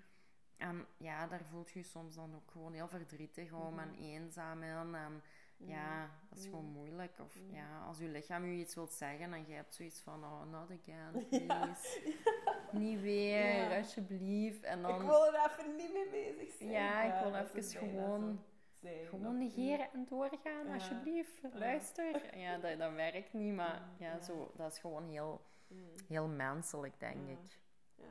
En 0.58 0.86
ja, 0.98 1.28
daar 1.28 1.44
voelt 1.46 1.72
je 1.72 1.80
je 1.80 1.86
soms 1.86 2.16
dan 2.16 2.36
ook 2.36 2.52
gewoon 2.52 2.74
heel 2.74 2.88
verdrietig 2.88 3.52
om 3.52 3.80
en 3.80 3.94
eenzaam 3.94 4.64
in. 4.64 4.96
En 4.96 5.22
ja, 5.58 6.10
dat 6.30 6.38
is 6.40 6.46
gewoon 6.46 6.66
moeilijk. 6.66 7.20
Of 7.20 7.38
ja, 7.52 7.84
als 7.86 7.98
je 8.00 8.08
lichaam 8.08 8.46
je 8.46 8.60
iets 8.60 8.76
wilt 8.76 8.92
zeggen 8.94 9.34
en 9.34 9.46
je 9.48 9.54
hebt 9.54 9.76
zoiets 9.76 10.02
van, 10.02 10.24
oh, 10.24 10.44
not 10.52 10.72
again, 10.72 11.26
Ja. 11.30 11.48
please. 11.66 12.16
Niet 12.72 13.00
weer, 13.02 13.56
Ja. 13.56 13.78
alsjeblieft. 13.78 14.64
En 14.64 14.82
dan, 14.82 14.96
Ik 14.96 15.02
wil 15.02 15.26
er 15.34 15.46
even 15.52 15.76
niet 15.76 15.94
mee 15.94 16.10
bezig 16.10 16.52
zijn. 16.58 16.70
Ja, 16.70 17.02
ik 17.04 17.24
wil 17.24 17.36
even 17.36 17.64
gewoon- 17.64 18.44
zijn, 18.72 19.06
gewoon 19.08 19.38
negeren 19.38 19.92
en 19.94 20.06
doorgaan, 20.10 20.68
alsjeblieft. 20.74 21.42
Luister. 21.54 22.38
Ja, 22.38 22.58
dat, 22.58 22.78
dat 22.80 22.94
werkt 22.94 23.34
niet, 23.34 23.54
maar 23.56 23.90
Ja. 23.98 24.22
Zo, 24.22 24.52
dat 24.56 24.72
is 24.72 24.80
gewoon 24.80 25.08
heel, 25.10 25.42
Mm, 25.68 25.90
heel 26.08 26.28
menselijk, 26.28 27.00
denk 27.00 27.28
ik. 27.30 27.60
Ja, 27.96 28.06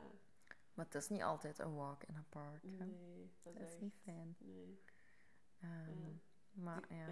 Maar 0.73 0.85
het 0.85 0.95
is 0.95 1.09
niet 1.09 1.21
altijd 1.21 1.59
een 1.59 1.75
walk 1.75 2.03
in 2.03 2.15
a 2.15 2.23
park. 2.29 2.61
hè. 2.77 2.85
nee, 2.85 3.31
dat 3.43 3.53
Dat 3.53 3.63
is 3.63 3.71
echt... 3.73 3.81
niet 3.81 3.95
fijn. 4.03 4.35
Nee. 4.39 4.79
Ehm, 5.61 6.11
Maar 6.57 6.87
Die- 6.87 6.97
ja. 6.97 7.07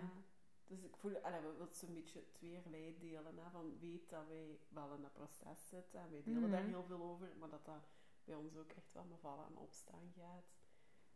Dus 0.68 0.84
ik 0.84 0.96
voel, 0.96 1.18
allee, 1.18 1.42
we 1.42 1.52
willen 1.52 1.74
zo'n 1.74 1.94
beetje 1.94 2.32
tweerlei 2.32 2.98
delen. 3.00 3.38
Hè, 3.38 3.50
van 3.52 3.80
weet 3.80 4.10
dat 4.10 4.28
wij 4.28 4.58
wel 4.70 4.94
in 4.94 5.02
dat 5.02 5.14
proces 5.14 5.68
zitten 5.70 6.00
en 6.00 6.10
wij 6.12 6.24
delen 6.24 6.50
daar 6.52 6.62
Mhm. 6.62 6.70
heel 6.70 6.84
veel 6.84 7.02
over, 7.02 7.36
maar 7.40 7.50
dat 7.50 7.66
dat 7.66 7.88
bij 8.24 8.36
ons 8.36 8.58
ook 8.58 8.72
echt 8.72 8.94
wel 8.94 9.04
met 9.04 9.20
vallen 9.20 9.46
en 9.46 9.58
opstaan 9.58 10.12
gaat. 10.18 10.44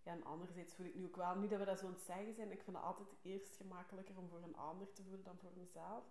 Ja, 0.03 0.11
en 0.11 0.23
anderzijds 0.23 0.73
voel 0.75 0.85
ik 0.85 0.95
nu 0.95 1.05
ook 1.05 1.15
wel, 1.15 1.35
nu 1.35 1.47
dat 1.47 1.59
we 1.59 1.65
dat 1.65 1.79
zo 1.79 1.85
aan 1.85 1.91
het 1.93 2.01
zeggen 2.01 2.33
zijn, 2.33 2.51
ik 2.51 2.63
vind 2.63 2.75
het 2.75 2.85
altijd 2.85 3.07
eerst 3.21 3.55
gemakkelijker 3.55 4.17
om 4.17 4.29
voor 4.29 4.41
een 4.43 4.55
ander 4.55 4.91
te 4.93 5.03
voelen 5.03 5.23
dan 5.23 5.37
voor 5.37 5.51
mezelf. 5.55 6.03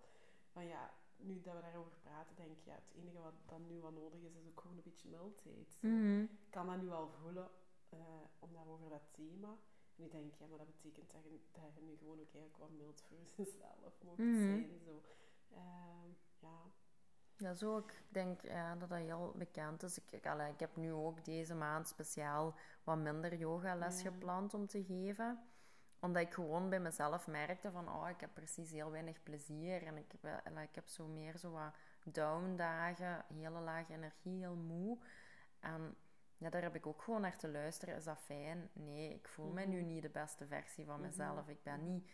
Van 0.53 0.65
ja, 0.67 0.95
nu 1.17 1.41
dat 1.41 1.55
we 1.55 1.61
daarover 1.61 1.93
praten, 2.03 2.37
denk 2.37 2.51
ik, 2.51 2.65
ja, 2.65 2.75
het 2.75 2.93
enige 2.95 3.19
wat 3.19 3.35
dan 3.47 3.67
nu 3.67 3.81
wat 3.81 3.93
nodig 3.93 4.21
is, 4.21 4.35
is 4.35 4.47
ook 4.49 4.61
gewoon 4.61 4.77
een 4.77 4.83
beetje 4.83 5.09
mildheid. 5.09 5.79
Mhm. 5.81 6.21
Ik 6.23 6.51
kan 6.51 6.67
dat 6.67 6.81
nu 6.81 6.87
wel 6.89 7.09
voelen, 7.09 7.51
eh, 7.89 7.99
omdat 8.39 8.65
we 8.65 8.71
over 8.71 8.89
dat 8.89 9.09
thema. 9.13 9.57
Ik 9.99 10.11
denk, 10.11 10.35
ja, 10.35 10.47
maar 10.47 10.59
dat 10.59 10.67
betekent 10.67 11.11
dat 11.13 11.23
je, 11.25 11.39
dat 11.53 11.75
je 11.75 11.81
nu 11.83 11.97
gewoon 11.97 12.21
ook 12.21 12.35
eigenlijk 12.35 12.57
wat 12.57 12.71
mild 12.71 13.03
voor 13.09 13.17
jezelf 13.37 14.03
moet 14.03 14.19
Mhm. 14.19 14.37
zijn. 14.47 14.79
Zo. 14.85 15.03
Ehm, 15.55 16.09
ja. 16.41 16.59
Ja, 17.37 17.55
zo 17.55 17.77
ook. 17.77 17.91
Ik 17.91 18.05
denk 18.09 18.43
ja, 18.43 18.75
dat 18.77 18.89
dat 18.89 18.99
heel 18.99 19.33
bekend 19.37 19.83
is. 19.83 19.99
Ik, 19.99 20.13
ik, 20.13 20.27
allee, 20.27 20.53
ik 20.53 20.61
heb 20.61 20.77
nu 20.77 20.93
ook 20.93 21.25
deze 21.25 21.55
maand 21.55 21.89
speciaal 21.89 22.55
wat 22.85 22.99
minder 22.99 23.35
yogales 23.37 24.03
Ja. 24.03 24.11
gepland 24.11 24.55
om 24.55 24.67
te 24.67 24.85
geven. 24.85 25.43
Omdat 26.01 26.23
ik 26.23 26.33
gewoon 26.35 26.69
bij 26.69 26.81
mezelf 26.81 27.27
merkte 27.27 27.71
van, 27.71 27.89
oh, 27.89 28.09
ik 28.09 28.21
heb 28.21 28.35
precies 28.35 28.71
heel 28.71 28.91
weinig 28.91 29.23
plezier. 29.23 29.83
En 29.83 29.97
ik 29.97 30.13
allee, 30.45 30.65
ik 30.65 30.75
heb 30.75 30.89
zo 30.89 31.07
meer 31.07 31.37
zo 31.39 31.51
wat 31.51 31.75
down 32.05 32.57
dagen, 32.57 33.25
hele 33.35 33.61
lage 33.61 33.93
energie, 33.93 34.39
heel 34.39 34.55
moe. 34.57 34.99
En 35.61 35.97
ja, 36.39 36.51
daar 36.51 36.63
heb 36.63 36.75
ik 36.75 36.87
ook 36.87 37.03
gewoon 37.03 37.21
naar 37.21 37.37
te 37.39 37.49
luisteren. 37.49 37.95
Is 37.97 38.05
dat 38.05 38.19
fijn? 38.19 38.71
Nee, 38.73 39.15
ik 39.15 39.29
voel 39.29 39.53
mij 39.53 39.67
nu 39.67 39.79
Mhm. 39.79 39.87
niet 39.87 40.03
de 40.03 40.09
beste 40.11 40.47
versie 40.47 40.85
van 40.85 40.95
Mhm. 41.01 41.03
mezelf. 41.09 41.49
Ik 41.49 41.63
ben 41.63 41.85
niet, 41.85 42.11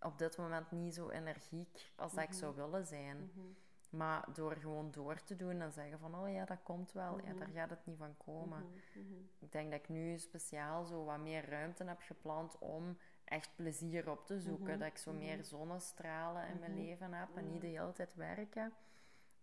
op 0.00 0.18
dit 0.18 0.36
moment 0.36 0.70
niet 0.70 0.94
zo 0.94 1.08
energiek 1.08 1.92
als 1.96 2.12
dat 2.14 2.22
ik 2.22 2.28
Mhm. 2.30 2.38
zou 2.38 2.54
willen 2.56 2.86
zijn. 2.86 3.16
Mhm. 3.34 3.46
Maar 3.90 4.24
door 4.34 4.56
gewoon 4.56 4.90
door 4.90 5.22
te 5.22 5.36
doen 5.36 5.60
en 5.60 5.72
zeggen 5.72 5.98
van, 5.98 6.14
oh 6.14 6.32
ja, 6.32 6.44
dat 6.44 6.62
komt 6.62 6.92
wel, 6.92 7.18
ja, 7.18 7.28
Mhm. 7.30 7.36
daar 7.38 7.48
gaat 7.48 7.70
het 7.70 7.86
niet 7.86 7.98
van 7.98 8.16
komen. 8.16 8.58
Mhm. 8.66 9.00
Mhm. 9.06 9.20
Ik 9.38 9.52
denk 9.52 9.70
dat 9.70 9.80
ik 9.80 9.88
nu 9.88 10.18
speciaal 10.18 10.84
zo 10.84 11.04
wat 11.04 11.18
meer 11.18 11.48
ruimte 11.48 11.84
heb 11.84 12.00
gepland 12.00 12.58
om 12.58 12.98
echt 13.24 13.50
plezier 13.56 14.10
op 14.10 14.26
te 14.26 14.40
zoeken. 14.40 14.68
Mhm. 14.70 14.78
Dat 14.78 14.88
ik 14.88 14.96
zo 14.98 15.10
Mhm. 15.10 15.18
meer 15.20 15.44
zonnestralen 15.44 16.48
in 16.48 16.58
mijn 16.58 16.72
Mhm. 16.72 16.80
leven 16.80 17.12
heb 17.12 17.36
en 17.36 17.46
niet 17.46 17.60
de 17.60 17.66
hele 17.66 17.92
tijd 17.92 18.14
werken. 18.14 18.72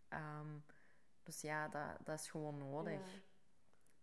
Ehm, 0.08 0.48
dus 1.24 1.42
ja, 1.42 1.68
dat, 1.68 1.98
dat 2.06 2.20
is 2.20 2.30
gewoon 2.30 2.58
nodig. 2.58 3.22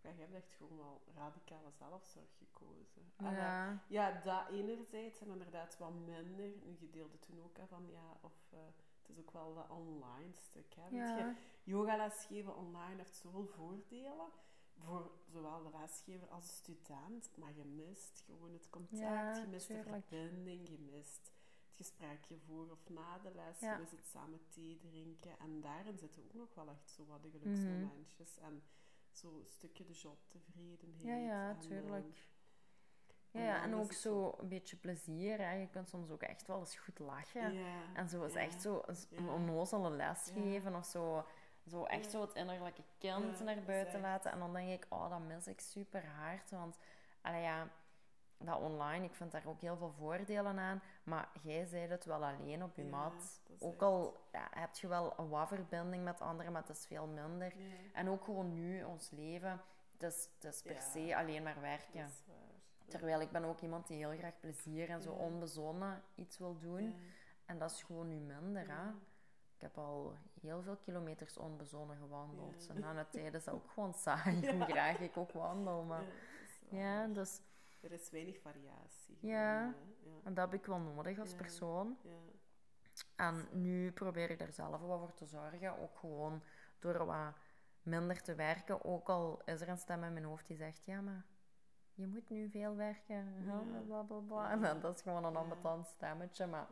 Ja. 0.04 0.10
Ja, 0.10 0.16
je 0.16 0.20
hebt 0.20 0.34
echt 0.34 0.54
gewoon 0.54 0.76
wel 0.76 1.02
radicale 1.14 1.70
zelfzorg 1.70 2.36
gekozen. 2.38 3.02
En 3.16 3.24
dat- 3.24 3.34
Ja. 3.34 3.82
ja, 3.88 4.20
dat 4.20 4.48
enerzijds 4.48 5.20
en 5.20 5.28
inderdaad 5.28 5.78
wat 5.78 5.92
minder. 5.92 6.24
Nu, 6.24 6.76
je 6.78 6.90
deelde 6.90 7.18
toen 7.18 7.40
ook 7.42 7.56
hè, 7.56 7.66
van 7.66 7.90
ja, 7.90 8.16
of 8.20 8.32
eh, 8.50 8.58
het 9.00 9.08
is 9.08 9.18
ook 9.18 9.30
wel 9.30 9.54
dat 9.54 9.70
online 9.70 10.32
stuk. 10.32 10.74
Hè. 10.74 10.82
Weet 10.82 10.90
je, 11.08 11.24
Ja. 11.24 11.34
Yogales 11.64 12.24
geven 12.24 12.56
online 12.56 12.96
heeft 12.96 13.14
zoveel 13.16 13.46
voordelen. 13.46 14.28
Voor 14.78 15.10
zowel 15.26 15.62
de 15.62 15.70
lesgever 15.78 16.28
als 16.28 16.44
de 16.46 16.52
student. 16.52 17.30
Maar 17.36 17.54
je 17.56 17.64
mist 17.64 18.20
gewoon 18.26 18.52
het 18.52 18.70
contact. 18.70 19.00
Ja, 19.02 19.36
je 19.36 19.46
mist 19.46 19.68
de 19.68 19.74
verbinding. 20.08 20.68
Je 20.68 20.78
mist 20.78 21.32
het 21.64 21.74
gesprekje 21.74 22.38
voor 22.38 22.70
of 22.70 22.88
na 22.88 23.18
de 23.18 23.30
les. 23.34 23.60
Ja. 23.60 23.72
Je 23.72 23.78
mist 23.78 23.90
het 23.92 24.06
samen 24.06 24.40
thee 24.48 24.78
drinken. 24.78 25.38
En 25.38 25.60
daarin 25.60 25.98
zitten 25.98 26.22
ook 26.24 26.34
nog 26.34 26.54
wel 26.54 26.70
echt 26.70 26.90
zo 26.90 27.06
wat 27.06 27.22
de 27.22 27.30
geluksmomentjes. 27.30 28.38
En 28.38 28.62
zo'n 29.16 29.42
stukje 29.44 29.84
de 29.84 29.92
jobtevredenheid. 29.92 31.02
Ja, 31.02 31.16
ja, 31.16 31.48
en, 31.48 31.58
tuurlijk. 31.58 32.16
Ja, 33.30 33.40
en 33.40 33.46
ja, 33.46 33.60
dan 33.60 33.70
en 33.72 33.74
ook 33.78 33.92
zo 33.92 34.34
een 34.38 34.48
beetje 34.48 34.76
plezier. 34.76 35.38
Hè. 35.38 35.52
Je 35.52 35.68
kunt 35.68 35.88
soms 35.88 36.10
ook 36.10 36.22
echt 36.22 36.46
wel 36.46 36.58
eens 36.58 36.76
goed 36.76 36.98
lachen. 36.98 37.52
Ja, 37.54 37.94
En 37.94 38.08
zo 38.08 38.24
is 38.24 38.32
ja, 38.32 38.40
echt 38.40 38.62
zo 38.62 38.82
een 38.86 38.96
ja. 39.24 39.32
onnozele 39.32 39.90
les 39.90 40.26
Ja. 40.26 40.32
geven 40.32 40.74
of 40.74 40.84
zo. 40.84 41.24
Zo 41.66 41.84
echt 41.84 42.04
Ja. 42.04 42.10
zo 42.10 42.20
het 42.20 42.34
innerlijke 42.34 42.82
kind 42.98 43.38
Ja, 43.38 43.44
naar 43.44 43.62
buiten 43.62 44.00
laten. 44.00 44.32
En 44.32 44.38
dan 44.38 44.52
denk 44.52 44.70
ik, 44.82 44.86
oh, 44.88 45.10
dat 45.10 45.20
mis 45.20 45.46
ik 45.46 45.60
super 45.60 46.06
hard. 46.06 46.50
Want, 46.50 46.78
allee, 47.20 47.42
ja, 47.42 47.68
dat 48.38 48.60
online, 48.60 49.04
ik 49.04 49.14
vind 49.14 49.32
daar 49.32 49.46
ook 49.46 49.60
heel 49.60 49.76
veel 49.76 49.92
voordelen 49.98 50.58
aan. 50.58 50.82
Maar 51.04 51.28
jij 51.42 51.64
zei 51.64 51.86
het 51.86 52.04
wel 52.04 52.24
alleen 52.24 52.62
op 52.62 52.76
je 52.76 52.84
Ja, 52.84 52.90
mat. 52.90 53.40
Ook 53.58 53.72
echt- 53.72 53.82
al 53.82 54.16
ja, 54.32 54.48
heb 54.50 54.74
je 54.76 54.88
wel 54.88 55.12
een 55.18 55.28
wat 55.28 55.48
verbinding 55.48 56.04
met 56.04 56.20
anderen, 56.20 56.52
maar 56.52 56.60
het 56.66 56.76
is 56.76 56.86
veel 56.86 57.06
minder. 57.06 57.56
Ja, 57.58 57.74
En 57.92 58.08
ook 58.08 58.24
gewoon 58.24 58.52
nu, 58.52 58.82
ons 58.84 59.10
leven, 59.10 59.60
het 59.92 60.02
is, 60.12 60.28
het 60.40 60.54
is 60.54 60.62
per 60.62 60.82
se 60.82 61.16
alleen 61.16 61.42
maar 61.42 61.60
werken. 61.60 62.10
Terwijl 62.88 63.20
ik 63.20 63.30
ben 63.30 63.44
ook 63.44 63.60
iemand 63.60 63.86
die 63.86 63.96
heel 64.06 64.18
graag 64.18 64.40
plezier 64.40 64.88
en 64.90 65.02
zo 65.02 65.12
onbezonnen 65.12 66.02
iets 66.14 66.38
wil 66.38 66.58
doen. 66.58 66.94
En 67.44 67.58
dat 67.58 67.70
is 67.70 67.82
gewoon 67.82 68.08
nu 68.08 68.14
minder, 68.16 68.68
hè. 68.68 68.88
Ik 69.56 69.60
heb 69.60 69.78
al 69.78 70.14
heel 70.40 70.62
veel 70.62 70.76
kilometers 70.76 71.36
onbezonnen 71.38 71.96
gewandeld. 71.96 72.66
En 72.74 72.84
aan 72.84 72.96
het 72.96 73.12
tijd 73.12 73.34
is 73.34 73.44
dat 73.44 73.54
ook 73.54 73.70
gewoon 73.70 73.94
saai, 73.94 74.40
hoe 74.56 74.64
graag 74.74 74.98
ik 74.98 75.16
ook 75.16 75.32
wandel. 75.32 75.82
Maar 75.82 76.02
ja, 76.68 77.06
dus 77.06 77.40
Er 77.84 77.92
is 77.92 78.10
weinig 78.10 78.40
variatie. 78.40 79.18
Ja. 79.20 79.74
gewoon, 80.02 80.20
en 80.24 80.34
dat 80.34 80.50
heb 80.50 80.60
ik 80.60 80.66
wel 80.66 80.78
nodig 80.78 81.18
als 81.18 81.34
persoon. 81.34 81.98
ja. 82.02 82.12
En 83.16 83.48
nu 83.52 83.92
probeer 83.92 84.30
ik 84.30 84.40
er 84.40 84.52
zelf 84.52 84.80
wel 84.80 84.98
voor 84.98 85.14
te 85.14 85.26
zorgen. 85.26 85.78
Ook 85.78 85.98
gewoon 85.98 86.42
door 86.78 87.04
wat 87.06 87.34
minder 87.82 88.22
te 88.22 88.34
werken. 88.34 88.84
Ook 88.84 89.08
al 89.08 89.42
is 89.44 89.60
er 89.60 89.68
een 89.68 89.78
stem 89.78 90.04
in 90.04 90.12
mijn 90.12 90.24
hoofd 90.24 90.46
die 90.46 90.56
zegt: 90.56 90.84
Ja, 90.84 91.00
maar 91.00 91.24
je 91.94 92.06
moet 92.06 92.28
nu 92.30 92.50
veel 92.50 92.76
werken. 92.76 93.34
Bla 93.86 94.02
bla 94.02 94.18
bla. 94.18 94.50
En 94.50 94.60
dan, 94.60 94.80
dat 94.80 94.94
is 94.96 95.02
gewoon 95.02 95.24
een 95.24 95.36
ambetant 95.36 95.86
stemmetje. 95.86 96.46
Maar 96.46 96.68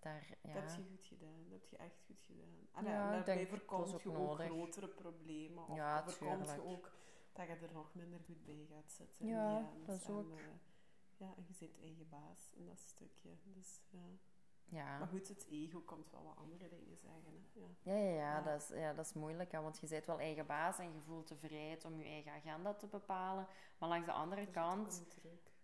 daar, 0.00 0.34
ja. 0.42 0.52
Dat 0.52 0.62
heb 0.62 0.76
je 0.76 0.84
goed 0.90 1.04
gedaan. 1.04 1.42
Dat 1.48 1.60
heb 1.60 1.68
je 1.70 1.76
echt 1.76 2.02
goed 2.06 2.22
gedaan. 2.22 2.68
En 2.72 2.84
Ja, 2.84 2.90
daarbij 3.10 3.24
denk, 3.24 3.40
het 3.40 3.48
voorkomt 3.48 4.02
je 4.02 4.08
ook 4.08 4.16
nodig. 4.16 4.46
grotere 4.46 4.88
problemen. 4.88 5.68
Of 5.68 5.76
Ja, 5.76 6.02
voorkomt 6.08 6.50
je 6.50 6.64
ook 6.64 6.90
dat 7.32 7.46
je 7.46 7.52
er 7.66 7.72
nog 7.72 7.94
minder 7.94 8.20
goed 8.26 8.44
bij 8.44 8.66
gaat 8.70 8.92
zitten. 8.92 9.26
Ja, 9.26 9.56
En 9.58 9.82
dat 9.86 9.96
is 10.00 10.04
en, 10.06 10.12
ook. 10.14 10.30
eh, 10.30 10.36
ja, 11.16 11.34
en 11.36 11.44
je 11.48 11.54
bent 11.58 11.80
eigen 11.80 12.08
baas 12.08 12.50
in 12.52 12.66
dat 12.66 12.78
stukje. 12.80 13.30
Dus, 13.44 13.80
ja. 13.90 14.06
ja. 14.64 14.98
Maar 14.98 15.08
goed, 15.08 15.28
het 15.28 15.46
ego 15.50 15.80
komt 15.80 16.10
wel 16.10 16.22
wat 16.22 16.36
andere 16.36 16.68
dingen 16.68 16.96
zeggen. 16.96 17.22
Hè. 17.24 17.60
Ja. 17.60 17.66
Ja, 17.82 17.94
ja, 17.98 18.14
ja. 18.14 18.40
Dat, 18.40 18.60
is, 18.62 18.68
ja, 18.68 18.92
dat 18.92 19.06
is 19.06 19.12
moeilijk, 19.12 19.52
hè, 19.52 19.60
want 19.60 19.78
je 19.78 19.86
bent 19.88 20.06
wel 20.06 20.18
eigen 20.20 20.46
baas 20.46 20.78
en 20.78 20.92
je 20.92 21.00
voelt 21.00 21.28
de 21.28 21.36
vrijheid 21.36 21.84
om 21.84 21.98
je 21.98 22.04
eigen 22.04 22.32
agenda 22.32 22.74
te 22.74 22.86
bepalen. 22.86 23.46
Maar 23.78 23.88
langs 23.88 24.06
de 24.06 24.12
andere 24.12 24.40
Er 24.40 24.50
kant 24.50 25.02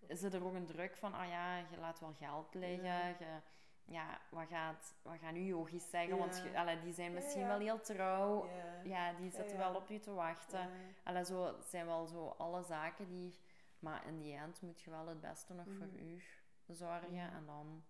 is 0.06 0.22
er 0.22 0.44
ook 0.44 0.54
een 0.54 0.66
druk 0.66 0.96
van, 0.96 1.12
ah 1.14 1.28
ja, 1.28 1.56
je 1.56 1.76
laat 1.78 2.00
wel 2.00 2.12
geld 2.14 2.54
liggen. 2.54 3.08
Je, 3.18 3.40
ja, 3.88 4.20
wat, 4.30 4.46
gaat, 4.48 4.94
wat 5.02 5.18
gaan 5.20 5.34
nu 5.34 5.40
yogis 5.40 5.90
zeggen? 5.90 6.14
Ja. 6.14 6.20
Want 6.20 6.42
je, 6.44 6.58
allee, 6.58 6.80
die 6.80 6.92
zijn 6.92 7.12
misschien 7.12 7.40
ja. 7.40 7.48
wel 7.48 7.58
heel 7.58 7.80
trouw. 7.80 8.48
Ja. 8.84 9.12
Die 9.12 9.30
zitten 9.30 9.58
wel 9.58 9.74
op 9.74 9.88
je 9.88 9.98
te 10.00 10.12
wachten. 10.14 10.58
Ja. 10.60 10.68
Allee, 11.04 11.24
zo, 11.24 11.46
het 11.56 11.68
zijn 11.68 11.86
wel 11.86 12.06
zo 12.06 12.34
alle 12.38 12.62
zaken 12.62 13.08
die... 13.08 13.38
Maar 13.78 14.06
in 14.06 14.18
die 14.18 14.34
end 14.36 14.60
moet 14.62 14.80
je 14.80 14.90
wel 14.90 15.06
het 15.06 15.20
beste 15.20 15.54
nog 15.54 15.66
voor 15.66 15.86
Mhm. 15.86 15.98
u 15.98 16.22
zorgen. 16.66 17.10
Mhm. 17.10 17.34
En 17.34 17.46
dan... 17.46 17.84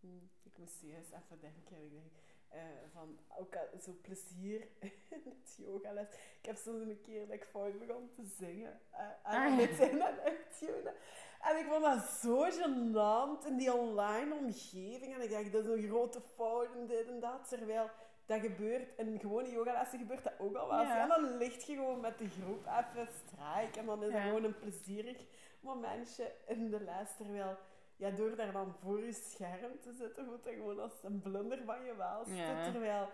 Hm, 0.00 0.06
Ik 0.42 0.58
moest 0.58 0.80
juist 0.80 1.12
even 1.12 1.40
denken. 1.40 1.84
Ik 1.84 1.90
denk, 1.90 2.12
eh, 2.48 2.62
van 2.92 3.18
ook 3.28 3.56
al 3.56 3.78
zo 3.80 3.92
plezier 4.02 4.68
in 5.10 5.22
het 5.24 5.56
yogales. 5.58 6.08
Ik 6.40 6.46
heb 6.46 6.56
soms 6.56 6.80
een 6.80 7.00
keer 7.00 7.26
dat 7.26 7.36
ik 7.36 7.44
fout 7.44 7.78
begon 7.78 8.10
te 8.10 8.24
zingen. 8.24 8.80
eh 8.90 9.06
Ah, 9.22 9.44
en 9.44 9.50
ja. 9.50 9.56
dit 9.56 9.76
zijn 9.76 10.02
aan 10.02 10.18
uitgeven. 10.20 10.94
En 11.40 11.58
ik 11.58 11.66
vond 11.66 11.82
dat 11.82 12.02
zo 12.02 12.46
gênant 12.50 13.46
in 13.46 13.56
die 13.56 13.72
online 13.72 14.34
omgeving. 14.34 15.14
En 15.14 15.22
ik 15.22 15.30
dacht, 15.30 15.52
dat 15.52 15.64
is 15.64 15.70
een 15.70 15.88
grote 15.88 16.20
fout 16.20 16.68
en 16.74 16.86
dit 16.86 17.08
en 17.08 17.20
dat. 17.20 17.48
Terwijl 17.48 17.90
dat 18.26 18.40
gebeurt, 18.40 18.98
in 18.98 19.18
gewone 19.20 19.50
yogalessen 19.50 19.98
gebeurt 19.98 20.24
dat 20.24 20.38
ook 20.38 20.56
al 20.56 20.68
wel. 20.68 20.80
Ja. 20.80 21.02
En 21.02 21.08
dan 21.08 21.36
ligt 21.36 21.66
je 21.66 21.74
gewoon 21.74 22.00
met 22.00 22.18
de 22.18 22.28
groep 22.28 22.66
even 22.66 23.08
strijk. 23.26 23.76
En 23.76 23.86
dan 23.86 24.02
is 24.02 24.12
dat 24.12 24.22
gewoon 24.22 24.44
een 24.44 24.58
plezierig 24.58 25.26
momentje 25.60 26.32
in 26.46 26.70
de 26.70 26.80
les. 26.80 27.16
Terwijl 27.16 27.56
ja, 27.96 28.10
door 28.10 28.36
daar 28.36 28.52
dan 28.52 28.74
voor 28.82 29.04
je 29.04 29.12
scherm 29.12 29.80
te 29.80 29.92
zitten, 29.92 30.24
voelt 30.24 30.44
dat 30.44 30.54
gewoon 30.54 30.80
als 30.80 31.02
een 31.02 31.20
blunder 31.20 31.62
van 31.64 31.84
je. 31.84 31.94
Ja. 32.26 32.62
Terwijl, 32.70 33.08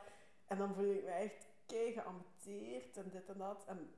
en 0.47 0.59
dan 0.59 0.75
voel 0.75 0.90
ik 0.90 1.04
me 1.04 1.11
echt 1.11 1.47
kei 1.66 1.92
geamputeerd 1.92 2.97
en 2.97 3.09
dit 3.12 3.28
en 3.28 3.38
dat. 3.38 3.64
En 3.66 3.95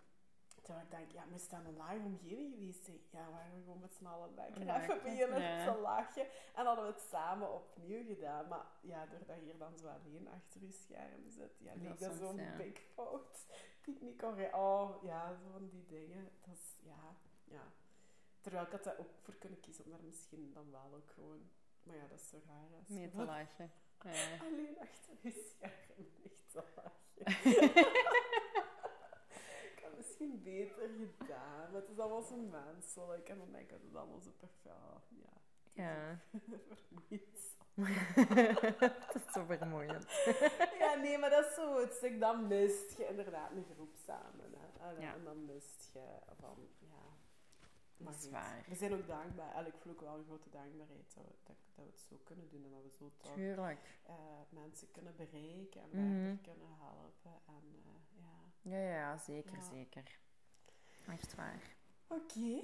terwijl 0.69 0.87
ik 0.87 0.91
denk, 0.91 1.13
ja, 1.13 1.25
we 1.33 1.39
staan 1.39 1.67
een 1.67 1.77
live 1.83 2.05
omgeving 2.05 2.55
geweest. 2.55 2.85
zijn. 2.85 3.01
Ja, 3.11 3.31
waren 3.31 3.55
we 3.57 3.61
gewoon 3.63 3.81
met 3.81 3.95
z'n 3.95 4.07
allen 4.07 4.35
lekker 4.35 4.65
Ja, 4.65 4.83
even 4.83 5.03
beginnen 5.03 5.41
ja. 5.43 5.73
te 5.73 5.79
lachen. 5.81 6.27
En 6.55 6.65
hadden 6.67 6.85
we 6.85 6.91
het 6.91 7.01
samen 7.01 7.55
opnieuw 7.55 8.05
gedaan. 8.07 8.49
Maar 8.49 8.67
ja, 8.81 9.07
doordat 9.07 9.37
je 9.37 9.43
hier 9.43 9.59
dan 9.59 9.77
zo 9.79 9.87
alleen 9.87 10.29
achter 10.29 10.61
je 10.63 10.71
scherm 10.73 11.29
zit, 11.29 11.53
ja, 11.59 11.73
leek 11.75 11.99
dat 11.99 12.15
zo'n 12.15 12.37
ja. 12.37 12.57
kon 14.21 14.35
re- 14.35 14.57
Oh, 14.57 15.03
ja, 15.03 15.35
zo 15.35 15.51
van 15.53 15.69
die 15.69 15.85
dingen. 15.87 16.31
Dat 16.41 16.55
is, 16.55 16.77
ja, 16.83 17.17
ja. 17.45 17.63
Terwijl 18.41 18.65
ik 18.65 18.71
had 18.73 18.85
daar 18.85 18.99
ook 18.99 19.11
voor 19.23 19.35
kunnen 19.35 19.61
kiezen 19.61 19.85
om 19.85 19.91
daar 19.91 20.03
misschien 20.05 20.51
dan 20.53 20.71
wel 20.71 20.93
ook 20.95 21.11
gewoon... 21.11 21.51
Maar 21.83 21.97
ja, 21.97 22.07
dat 22.07 22.19
is 22.19 22.29
zo 22.29 22.41
raar. 22.47 22.79
Als 22.79 22.89
je 22.89 22.95
Mee 22.95 23.09
te 23.11 23.25
lachen. 23.25 23.71
Ja. 24.03 24.45
alleen 24.45 24.77
achter 24.81 25.15
je 25.21 25.31
scherm 25.57 26.07
ligt 26.23 26.51
te 26.51 26.63
lachen. 26.77 26.97
ik 30.21 30.29
misschien 30.29 30.43
beter 30.43 30.89
gedaan. 30.89 31.71
Maar 31.73 31.81
het 31.81 31.89
is 31.91 31.99
allemaal 31.99 32.23
zo 32.23 32.37
menselijk. 32.37 33.29
En 33.29 33.39
dan 33.39 33.53
denk 33.53 33.65
ik 33.65 33.71
dat 33.71 33.81
het 33.83 33.97
allemaal 33.97 34.21
zo 34.21 34.31
perfect... 34.39 34.65
Ja, 34.65 35.33
Ja. 35.73 36.21
vermoeiend. 36.69 37.57
het 39.07 39.15
is 39.27 39.33
zo 39.33 39.45
vermoeiend. 39.45 40.07
Ja, 40.79 40.95
nee, 40.95 41.19
maar 41.19 41.31
dat 41.31 41.47
is 41.47 41.55
zo 41.55 41.81
het 41.81 41.93
stuk. 41.93 42.21
Dan 42.21 42.47
mist 42.47 42.97
je 42.97 43.09
inderdaad 43.09 43.51
een 43.51 43.67
groep 43.75 43.95
samen. 44.07 44.53
Hè. 44.57 44.89
En, 44.89 45.01
Ja. 45.01 45.15
en 45.15 45.25
dan 45.25 45.45
mist 45.45 45.91
je 45.93 46.05
van... 46.41 46.69
Ja, 46.79 47.17
maar 47.97 48.13
Dat 48.13 48.23
is 48.23 48.31
waar. 48.31 48.65
We 48.69 48.75
zijn 48.75 48.93
ook 48.93 49.07
dankbaar. 49.07 49.47
Eigenlijk 49.53 49.77
voel 49.83 49.93
ik 49.93 50.01
wel 50.01 50.19
een 50.19 50.25
grote 50.25 50.51
dankbaarheid 50.51 51.15
dat 51.15 51.25
we, 51.25 51.31
dat, 51.45 51.57
dat 51.75 51.85
we 51.85 51.91
het 51.91 52.01
zo 52.01 52.21
kunnen 52.25 52.49
doen. 52.49 52.65
En 52.65 52.71
dat 52.71 52.83
we 52.83 52.91
zo 52.91 53.11
toch 53.17 53.37
eh, 53.37 54.15
mensen 54.49 54.91
kunnen 54.91 55.17
bereiken 55.17 55.81
en 55.83 55.91
verder 55.91 56.39
kunnen 56.43 56.77
helpen. 56.79 57.41
En 57.47 57.65
eh, 57.85 58.08
ja. 58.69 58.79
Ja, 58.79 59.17
zeker, 59.17 59.57
Ja. 59.57 59.63
zeker. 59.63 60.19
Echt 61.09 61.35
waar. 61.35 61.63
Oké, 62.07 62.63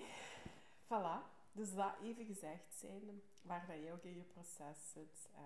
voilà. 0.85 1.33
Dus 1.53 1.75
dat 1.75 1.95
even 2.03 2.25
gezegd 2.25 2.75
zijn, 2.75 3.23
waar 3.43 3.64
dat 3.67 3.77
jij 3.77 3.93
ook 3.93 4.05
in 4.05 4.17
je 4.17 4.23
proces 4.23 4.90
zit. 4.93 5.29
eh, 5.35 5.40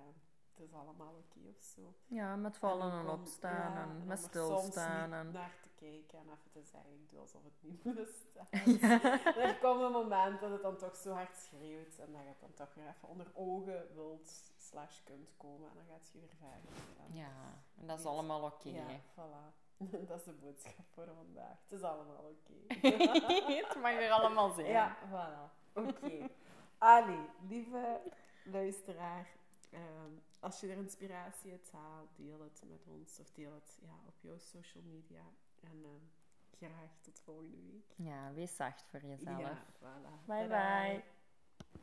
het 0.54 0.66
is 0.68 0.72
allemaal 0.74 1.14
oké 1.14 1.48
of 1.48 1.62
zo. 1.62 1.94
Ja, 2.06 2.36
met 2.36 2.56
vallen 2.56 2.92
en 2.92 3.08
opstaan 3.08 3.72
ja, 3.72 3.82
en 3.82 4.06
met 4.06 4.18
stilstaan. 4.18 5.12
En... 5.12 5.30
naar 5.30 5.54
te 5.62 5.68
kijken 5.74 6.18
en 6.18 6.24
even 6.24 6.50
te 6.50 6.62
zeggen, 6.62 6.92
ik 6.92 7.10
doe 7.10 7.20
alsof 7.20 7.42
het 7.44 7.52
niet 7.62 7.82
bestaat. 7.82 8.48
Ja. 8.80 9.02
Er 9.36 9.58
komt 9.58 9.80
een 9.82 9.92
moment 9.92 10.40
dat 10.40 10.50
het 10.50 10.62
dan 10.62 10.76
toch 10.76 10.96
zo 10.96 11.12
hard 11.12 11.36
schreeuwt 11.36 11.98
en 11.98 12.12
dat 12.12 12.22
je 12.22 12.28
het 12.28 12.40
dan 12.40 12.54
toch 12.54 12.74
weer 12.74 12.88
even 12.88 13.08
onder 13.08 13.26
ogen 13.34 13.94
wilt 13.94 14.52
slash 14.56 15.02
kunt 15.04 15.30
komen 15.36 15.68
en 15.70 15.74
dan 15.76 15.84
gaat 15.88 16.08
je 16.12 16.18
weer 16.18 16.34
verder. 16.38 16.72
En- 17.06 17.14
ja, 17.14 17.62
en 17.80 17.86
dat 17.86 17.98
is 17.98 18.04
allemaal 18.04 18.42
oké. 18.42 18.68
Ja, 18.68 18.86
voilà. 19.14 19.66
Dat 20.08 20.18
is 20.18 20.24
de 20.24 20.32
boodschap 20.32 20.86
voor 20.90 21.08
vandaag. 21.14 21.58
Het 21.62 21.72
is 21.72 21.82
allemaal 21.82 22.16
oké. 22.16 22.88
het 23.66 23.80
mag 23.80 23.92
er 23.92 24.10
allemaal 24.10 24.50
zijn. 24.50 24.66
ja, 24.66 24.96
voilà. 25.08 25.72
Oké. 25.72 26.28
Ali, 26.78 27.30
lieve 27.48 28.00
luisteraar, 28.44 29.36
ehm, 29.70 30.12
als 30.40 30.60
je 30.60 30.68
er 30.68 30.76
inspiratie 30.76 31.52
uit 31.52 31.72
haalt, 31.72 32.16
deel 32.16 32.40
het 32.40 32.62
met 32.66 32.86
ons 32.86 33.18
of 33.18 33.30
deel 33.30 33.54
het 33.54 33.78
ja, 33.80 33.94
op 34.06 34.14
jouw 34.20 34.38
social 34.38 34.84
media. 34.84 35.24
En 35.60 35.84
ehm, 35.84 36.04
graag 36.50 36.98
tot 37.00 37.20
volgende 37.20 37.56
week. 37.56 37.94
Ja, 37.96 38.32
wees 38.32 38.56
zacht 38.56 38.84
voor 38.90 39.00
jezelf. 39.00 39.40
Ja, 39.40 39.64
voilà. 39.80 40.24
Bye 40.26 40.46
bye. 40.46 41.17